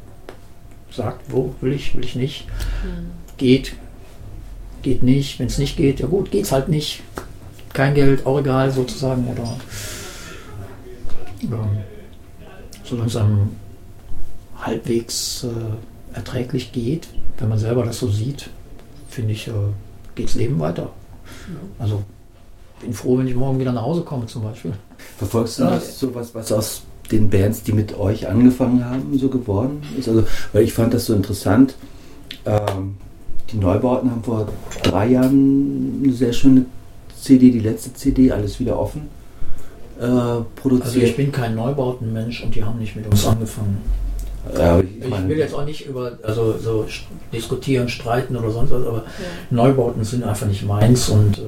sagt, 0.90 1.32
wo 1.32 1.54
will 1.60 1.72
ich, 1.72 1.94
will 1.94 2.04
ich 2.04 2.16
nicht, 2.16 2.46
Hm. 2.82 3.10
geht, 3.36 3.74
geht 4.82 5.02
nicht, 5.02 5.38
wenn 5.38 5.46
es 5.46 5.58
nicht 5.58 5.76
geht, 5.76 6.00
ja 6.00 6.06
gut, 6.06 6.30
geht's 6.30 6.52
halt 6.52 6.68
nicht. 6.68 7.02
Kein 7.72 7.94
Geld, 7.94 8.26
auch 8.26 8.38
egal 8.38 8.70
sozusagen, 8.70 9.26
oder 9.28 9.56
ähm, 11.42 11.78
solange 12.84 13.08
es 13.08 13.16
einem 13.16 13.56
halbwegs 14.60 15.44
äh, 15.44 16.16
erträglich 16.16 16.72
geht, 16.72 17.08
wenn 17.38 17.48
man 17.48 17.58
selber 17.58 17.84
das 17.84 17.98
so 17.98 18.08
sieht, 18.08 18.50
finde 19.08 19.32
ich, 19.32 19.48
äh, 19.48 19.52
geht's 20.14 20.34
Leben 20.34 20.58
weiter. 20.60 20.90
Also 21.78 22.04
bin 22.82 22.92
froh, 22.92 23.18
wenn 23.18 23.26
ich 23.26 23.34
morgen 23.34 23.58
wieder 23.58 23.72
nach 23.72 23.82
Hause 23.82 24.02
komme 24.02 24.26
zum 24.26 24.42
Beispiel. 24.42 24.72
Verfolgst 25.18 25.58
du 25.58 25.64
Ja. 25.64 25.70
das 25.70 25.98
so 25.98 26.14
was, 26.14 26.34
was 26.34 26.52
aus 26.52 26.82
den 27.10 27.30
Bands, 27.30 27.62
die 27.62 27.72
mit 27.72 27.98
euch 27.98 28.28
angefangen 28.28 28.84
haben, 28.84 29.18
so 29.18 29.28
geworden 29.28 29.82
ist? 29.98 30.08
Also, 30.08 30.24
weil 30.52 30.62
ich 30.64 30.72
fand 30.72 30.92
das 30.94 31.06
so 31.06 31.14
interessant. 31.14 31.74
Ähm, 32.44 32.96
die 33.50 33.56
Neubauten 33.58 34.10
haben 34.10 34.22
vor 34.22 34.48
drei 34.82 35.08
Jahren 35.08 36.00
eine 36.02 36.12
sehr 36.12 36.32
schöne 36.32 36.64
CD, 37.20 37.50
die 37.50 37.60
letzte 37.60 37.92
CD, 37.94 38.32
alles 38.32 38.58
wieder 38.58 38.78
offen, 38.78 39.02
äh, 40.00 40.04
Also 40.04 40.46
produziert. 40.56 41.04
ich 41.04 41.16
bin 41.16 41.30
kein 41.30 41.54
Neubautenmensch 41.54 42.42
und 42.42 42.54
die 42.54 42.64
haben 42.64 42.78
nicht 42.78 42.96
mit 42.96 43.06
uns 43.06 43.26
angefangen. 43.26 43.78
Ja, 44.58 44.80
ich 44.80 44.86
Ich 45.04 45.28
will 45.28 45.38
jetzt 45.38 45.54
auch 45.54 45.64
nicht 45.64 45.86
über 45.86 46.18
also 46.24 46.56
so 46.58 46.84
diskutieren, 47.32 47.88
streiten 47.88 48.36
oder 48.36 48.50
sonst 48.50 48.72
was, 48.72 48.84
aber 48.84 49.04
Neubauten 49.50 50.02
sind 50.02 50.24
einfach 50.24 50.48
nicht 50.48 50.66
meins 50.66 51.08
und 51.10 51.38
ähm, 51.38 51.44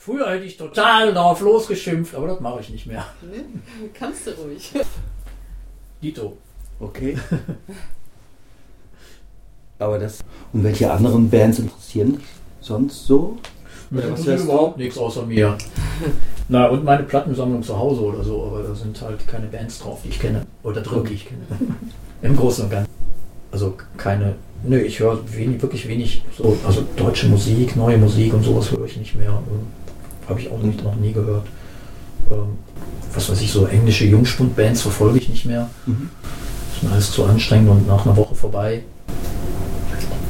früher 0.00 0.30
hätte 0.30 0.44
ich 0.44 0.56
total 0.56 1.12
darauf 1.12 1.40
losgeschimpft, 1.40 2.14
aber 2.14 2.28
das 2.28 2.40
mache 2.40 2.60
ich 2.60 2.70
nicht 2.70 2.86
mehr. 2.86 3.04
Nee, 3.22 3.44
kannst 3.92 4.26
du 4.26 4.30
ruhig. 4.32 4.72
Dito. 6.02 6.36
Okay. 6.80 7.16
Aber 9.78 9.98
das. 9.98 10.20
Und 10.52 10.64
welche 10.64 10.90
anderen 10.90 11.28
Bands 11.30 11.58
interessieren 11.58 12.16
dich 12.16 12.26
sonst 12.60 13.06
so? 13.06 13.38
Mit 13.90 14.04
der 14.04 14.12
was 14.12 14.24
überhaupt 14.24 14.78
nichts 14.78 14.96
außer 14.96 15.26
mir. 15.26 15.58
Na, 16.48 16.68
und 16.68 16.84
meine 16.84 17.02
Plattensammlung 17.02 17.62
zu 17.62 17.76
Hause 17.76 18.02
oder 18.02 18.22
so, 18.22 18.44
aber 18.44 18.62
da 18.62 18.74
sind 18.74 19.00
halt 19.02 19.26
keine 19.26 19.46
Bands 19.46 19.80
drauf, 19.80 20.00
die 20.04 20.08
ich 20.10 20.20
kenne. 20.20 20.46
Oder 20.62 20.80
drin, 20.80 21.04
die 21.04 21.14
ich 21.14 21.26
kenne. 21.26 21.42
Im 22.22 22.36
Großen 22.36 22.64
und 22.64 22.70
Ganzen. 22.70 22.90
Also 23.50 23.74
keine. 23.96 24.36
Nö, 24.62 24.78
ich 24.78 25.00
höre 25.00 25.18
wenig, 25.34 25.60
wirklich 25.62 25.88
wenig, 25.88 26.22
so, 26.36 26.56
also 26.66 26.84
deutsche 26.96 27.26
Musik, 27.28 27.76
neue 27.76 27.96
Musik 27.96 28.34
und 28.34 28.44
sowas 28.44 28.70
höre 28.70 28.84
ich 28.84 28.96
nicht 28.96 29.14
mehr. 29.14 29.42
Habe 30.30 30.40
ich 30.40 30.50
auch 30.50 30.62
nicht, 30.62 30.82
noch 30.84 30.94
nie 30.94 31.12
gehört. 31.12 31.46
Ähm, 32.30 32.56
was 33.12 33.28
weiß 33.28 33.40
ich, 33.40 33.50
so 33.50 33.66
englische 33.66 34.04
Jungspund-Bands 34.04 34.82
verfolge 34.82 35.18
ich 35.18 35.28
nicht 35.28 35.44
mehr. 35.44 35.68
Mhm. 35.86 36.08
ist 36.72 36.82
mir 36.84 36.92
alles 36.92 37.10
zu 37.10 37.24
anstrengend 37.24 37.68
und 37.68 37.88
nach 37.88 38.06
einer 38.06 38.16
Woche 38.16 38.36
vorbei. 38.36 38.82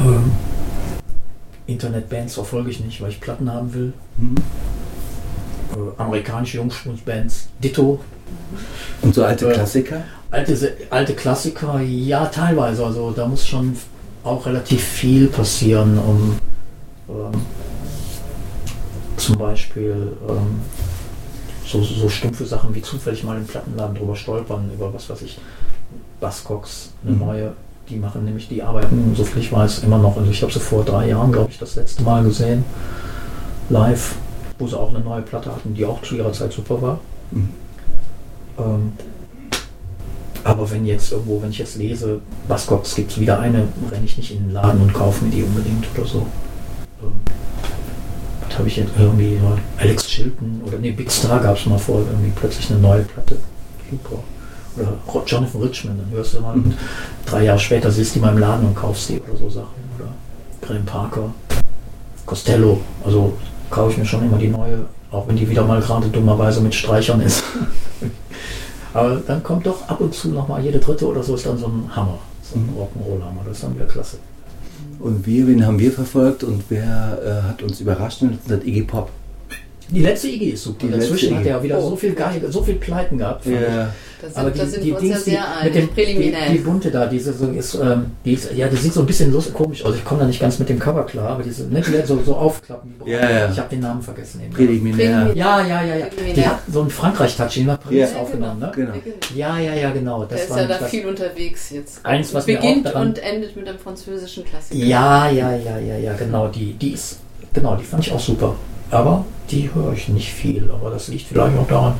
Ähm, 0.00 0.30
Internetbands 1.66 2.34
verfolge 2.34 2.70
ich 2.70 2.80
nicht, 2.80 3.02
weil 3.02 3.10
ich 3.10 3.20
Platten 3.20 3.52
haben 3.52 3.74
will. 3.74 3.92
Mhm. 4.16 4.36
Äh, 5.72 6.00
amerikanische 6.00 6.56
Jungspunsbands, 6.56 7.48
Ditto. 7.62 8.00
Und 9.02 9.14
so 9.14 9.22
alte 9.22 9.50
Äh, 9.50 9.52
Klassiker? 9.52 10.02
Alte, 10.30 10.76
alte 10.88 11.14
Klassiker, 11.14 11.80
ja, 11.80 12.24
teilweise. 12.26 12.86
Also 12.86 13.10
da 13.10 13.26
muss 13.26 13.46
schon 13.46 13.76
auch 14.24 14.46
relativ 14.46 14.82
viel 14.82 15.26
passieren, 15.26 15.98
um 15.98 16.38
ähm, 17.10 17.40
zum 19.20 19.38
Beispiel 19.38 20.12
ähm, 20.28 20.60
so, 21.66 21.82
so 21.82 22.08
stumpfe 22.08 22.44
Sachen 22.46 22.74
wie 22.74 22.82
zufällig 22.82 23.22
mal 23.22 23.36
im 23.36 23.46
Plattenladen 23.46 23.94
drüber 23.96 24.16
stolpern, 24.16 24.70
über 24.74 24.92
was 24.92 25.08
weiß 25.08 25.22
ich, 25.22 25.38
Buzzcocks, 26.20 26.90
eine 27.04 27.14
Mhm. 27.14 27.18
neue. 27.20 27.52
Die 27.88 27.96
machen 27.96 28.24
nämlich 28.24 28.48
die 28.48 28.62
arbeiten, 28.62 29.14
so 29.16 29.24
viel 29.24 29.42
ich 29.42 29.52
weiß, 29.52 29.80
immer 29.80 29.98
noch. 29.98 30.16
Also 30.16 30.30
ich 30.30 30.40
habe 30.42 30.52
sie 30.52 30.60
vor 30.60 30.84
drei 30.84 31.08
Jahren, 31.08 31.32
glaube 31.32 31.50
ich, 31.50 31.58
das 31.58 31.74
letzte 31.74 32.02
Mal 32.04 32.22
gesehen, 32.22 32.64
live, 33.68 34.14
wo 34.58 34.66
sie 34.68 34.78
auch 34.78 34.90
eine 34.90 35.00
neue 35.00 35.22
Platte 35.22 35.50
hatten, 35.50 35.74
die 35.74 35.84
auch 35.84 36.00
zu 36.02 36.14
ihrer 36.16 36.32
Zeit 36.32 36.52
super 36.52 36.80
war. 36.80 37.00
Mhm. 37.32 37.48
Ähm, 38.58 38.92
aber 40.44 40.70
wenn 40.70 40.86
jetzt 40.86 41.12
irgendwo, 41.12 41.42
wenn 41.42 41.50
ich 41.50 41.58
jetzt 41.58 41.76
lese, 41.76 42.20
Buzzcocks 42.48 42.94
gibt 42.94 43.10
es 43.10 43.20
wieder 43.20 43.40
eine, 43.40 43.68
renne 43.90 44.04
ich 44.04 44.16
nicht 44.16 44.30
in 44.30 44.44
den 44.44 44.52
Laden 44.52 44.80
und 44.80 44.92
kaufe 44.94 45.24
mir 45.24 45.30
die 45.30 45.42
unbedingt 45.42 45.84
oder 45.96 46.06
so. 46.06 46.26
Habe 48.60 48.68
ich 48.68 48.76
jetzt 48.76 48.90
irgendwie, 48.98 49.38
Alex 49.78 50.06
Chilton 50.06 50.60
oder 50.66 50.76
nee, 50.76 50.90
Big 50.90 51.10
Star 51.10 51.40
gab 51.40 51.56
es 51.56 51.64
mal 51.64 51.78
vor, 51.78 52.00
irgendwie 52.00 52.30
plötzlich 52.36 52.70
eine 52.70 52.78
neue 52.78 53.00
Platte. 53.04 53.36
Super. 53.90 54.16
Oder 54.76 55.22
Jonathan 55.26 55.62
Richman, 55.62 55.96
dann 55.98 56.10
hörst 56.10 56.34
du 56.34 56.40
mal, 56.42 56.54
Mhm. 56.56 56.74
drei 57.24 57.44
Jahre 57.44 57.58
später 57.58 57.90
siehst 57.90 58.14
du 58.14 58.18
die 58.18 58.26
mal 58.26 58.32
im 58.32 58.38
Laden 58.38 58.66
und 58.66 58.74
kaufst 58.74 59.08
die 59.08 59.18
oder 59.18 59.34
so 59.38 59.48
Sachen. 59.48 59.68
Oder 59.98 60.08
Graham 60.60 60.84
Parker, 60.84 61.34
Costello, 62.26 62.80
also 63.02 63.32
kaufe 63.70 63.92
ich 63.92 63.96
mir 63.96 64.04
schon 64.04 64.24
immer 64.26 64.36
die 64.36 64.48
neue, 64.48 64.84
auch 65.10 65.26
wenn 65.26 65.36
die 65.36 65.48
wieder 65.48 65.64
mal 65.64 65.80
gerade 65.80 66.08
dummerweise 66.08 66.60
mit 66.60 66.74
Streichern 66.74 67.22
ist. 67.22 67.42
Aber 68.92 69.16
dann 69.26 69.42
kommt 69.42 69.64
doch 69.64 69.88
ab 69.88 70.02
und 70.02 70.12
zu 70.14 70.28
nochmal 70.28 70.62
jede 70.62 70.80
dritte 70.80 71.06
oder 71.06 71.22
so 71.22 71.34
ist 71.34 71.46
dann 71.46 71.56
so 71.56 71.66
ein 71.66 71.90
Hammer, 71.96 72.18
so 72.42 72.56
ein 72.58 72.66
Mhm. 72.66 72.72
Rock'n'Roll-Hammer, 72.78 73.40
das 73.46 73.56
ist 73.56 73.64
dann 73.64 73.74
wieder 73.74 73.86
klasse. 73.86 74.18
Und 75.00 75.26
wir, 75.26 75.46
wen 75.48 75.66
haben 75.66 75.78
wir 75.78 75.90
verfolgt 75.92 76.44
und 76.44 76.62
wer 76.68 77.18
äh, 77.24 77.48
hat 77.48 77.62
uns 77.62 77.80
überrascht? 77.80 78.22
Und 78.22 78.38
das 78.46 78.62
Iggy 78.64 78.82
Pop. 78.82 79.10
Die 79.90 80.02
letzte 80.02 80.28
IG 80.28 80.50
ist 80.50 80.62
super. 80.64 80.86
Die 80.86 80.92
Dazwischen 80.92 81.34
hat 81.34 81.40
IG. 81.42 81.48
er 81.50 81.56
ja 81.56 81.62
wieder 81.62 81.78
Oh. 81.78 81.90
so 81.90 81.96
viel 81.96 82.12
geil, 82.12 82.40
so 82.48 82.62
viel 82.62 82.74
Pleiten 82.76 83.18
gehabt. 83.18 83.44
Ja, 83.46 83.92
Da 84.20 84.26
sind, 84.28 84.36
Aber 84.36 84.50
da 84.50 84.64
die, 84.64 84.70
sind 84.70 84.84
die 84.84 84.88
wir 84.88 84.96
uns 84.98 85.04
ja 85.04 85.12
Dings, 85.14 85.24
die, 85.24 85.64
mit 85.64 85.74
dem, 85.74 85.80
die, 85.80 85.86
Präliminär. 85.94 86.50
die 86.50 86.58
bunte 86.58 86.90
da, 86.90 87.06
diese 87.06 87.32
so 87.32 87.46
ist, 87.46 87.74
ähm, 87.74 88.06
die 88.24 88.32
ist, 88.34 88.52
ja, 88.54 88.68
die 88.68 88.76
sieht 88.76 88.92
so 88.92 89.00
ein 89.00 89.06
bisschen 89.06 89.32
los, 89.32 89.52
komisch 89.52 89.84
aus. 89.84 89.94
Ich 89.94 90.04
komme 90.04 90.20
da 90.20 90.26
nicht 90.26 90.40
ganz 90.40 90.58
mit 90.58 90.68
dem 90.68 90.78
Cover 90.78 91.04
klar, 91.04 91.30
aber 91.30 91.42
diese, 91.42 91.64
ne, 91.68 91.80
die 91.80 92.06
so, 92.06 92.20
so 92.22 92.34
aufklappen. 92.36 92.94
Ja, 93.06 93.30
ja. 93.30 93.50
Ich 93.50 93.58
habe 93.58 93.68
den 93.70 93.80
Namen 93.80 94.02
vergessen. 94.02 94.42
eben. 94.44 94.52
Präliminär. 94.52 95.32
Ja, 95.34 95.60
ja, 95.66 95.82
ja, 95.82 95.96
ja. 95.96 96.06
Die 96.36 96.46
hat 96.46 96.58
so 96.70 96.80
einen 96.82 96.90
Frankreich-Touch, 96.90 97.54
den 97.54 97.70
hat 97.70 97.82
Paris 97.82 98.10
Ja. 98.12 98.20
aufgenommen, 98.20 98.60
ne? 98.60 98.72
Genau. 98.74 98.92
Ja, 99.34 99.58
ja, 99.58 99.74
ja, 99.74 99.90
genau. 99.90 100.20
Der 100.24 100.36
Das 100.36 100.42
ist 100.42 100.50
war 100.50 100.60
ja 100.62 100.66
da 100.66 100.78
das, 100.78 100.90
viel 100.90 101.06
unterwegs 101.06 101.70
jetzt. 101.70 102.04
Eins, 102.04 102.34
was 102.34 102.46
mir 102.46 102.56
Beginnt 102.56 102.86
auch 102.88 102.92
daran- 102.92 103.08
und 103.08 103.18
endet 103.22 103.56
mit 103.56 103.68
einem 103.68 103.78
französischen 103.78 104.44
Klassiker. 104.44 104.84
Ja, 104.84 105.30
ja, 105.30 105.54
ja, 105.56 105.78
ja, 105.78 105.96
ja, 105.96 106.12
genau. 106.14 106.48
Die, 106.48 106.74
die 106.74 106.90
ist, 106.92 107.18
genau, 107.54 107.76
die 107.76 107.84
fand 107.84 108.06
ich 108.06 108.12
auch 108.12 108.20
super. 108.20 108.54
Aber 108.90 109.24
die 109.50 109.70
höre 109.72 109.92
ich 109.92 110.08
nicht 110.08 110.32
viel. 110.32 110.68
Aber 110.72 110.90
das 110.90 111.08
liegt 111.08 111.26
vielleicht 111.28 111.56
auch 111.56 111.68
daran, 111.68 111.94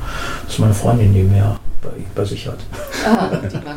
dass 0.46 0.59
meine 0.59 0.74
Freundin 0.74 1.14
die 1.14 1.22
mehr 1.22 1.56
bei, 1.83 1.90
bei 2.14 2.25
sich 2.25 2.47
hat. 2.47 2.59
Ah, 3.05 3.31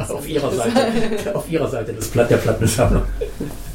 Auf 0.10 0.28
ihrer 0.28 0.52
Seite, 0.52 1.36
auf 1.36 1.50
ihrer 1.50 1.70
Seite 1.70 1.94
des 1.94 2.10
Platt, 2.10 2.30
der 2.30 2.38
Plattensammlung. 2.38 3.04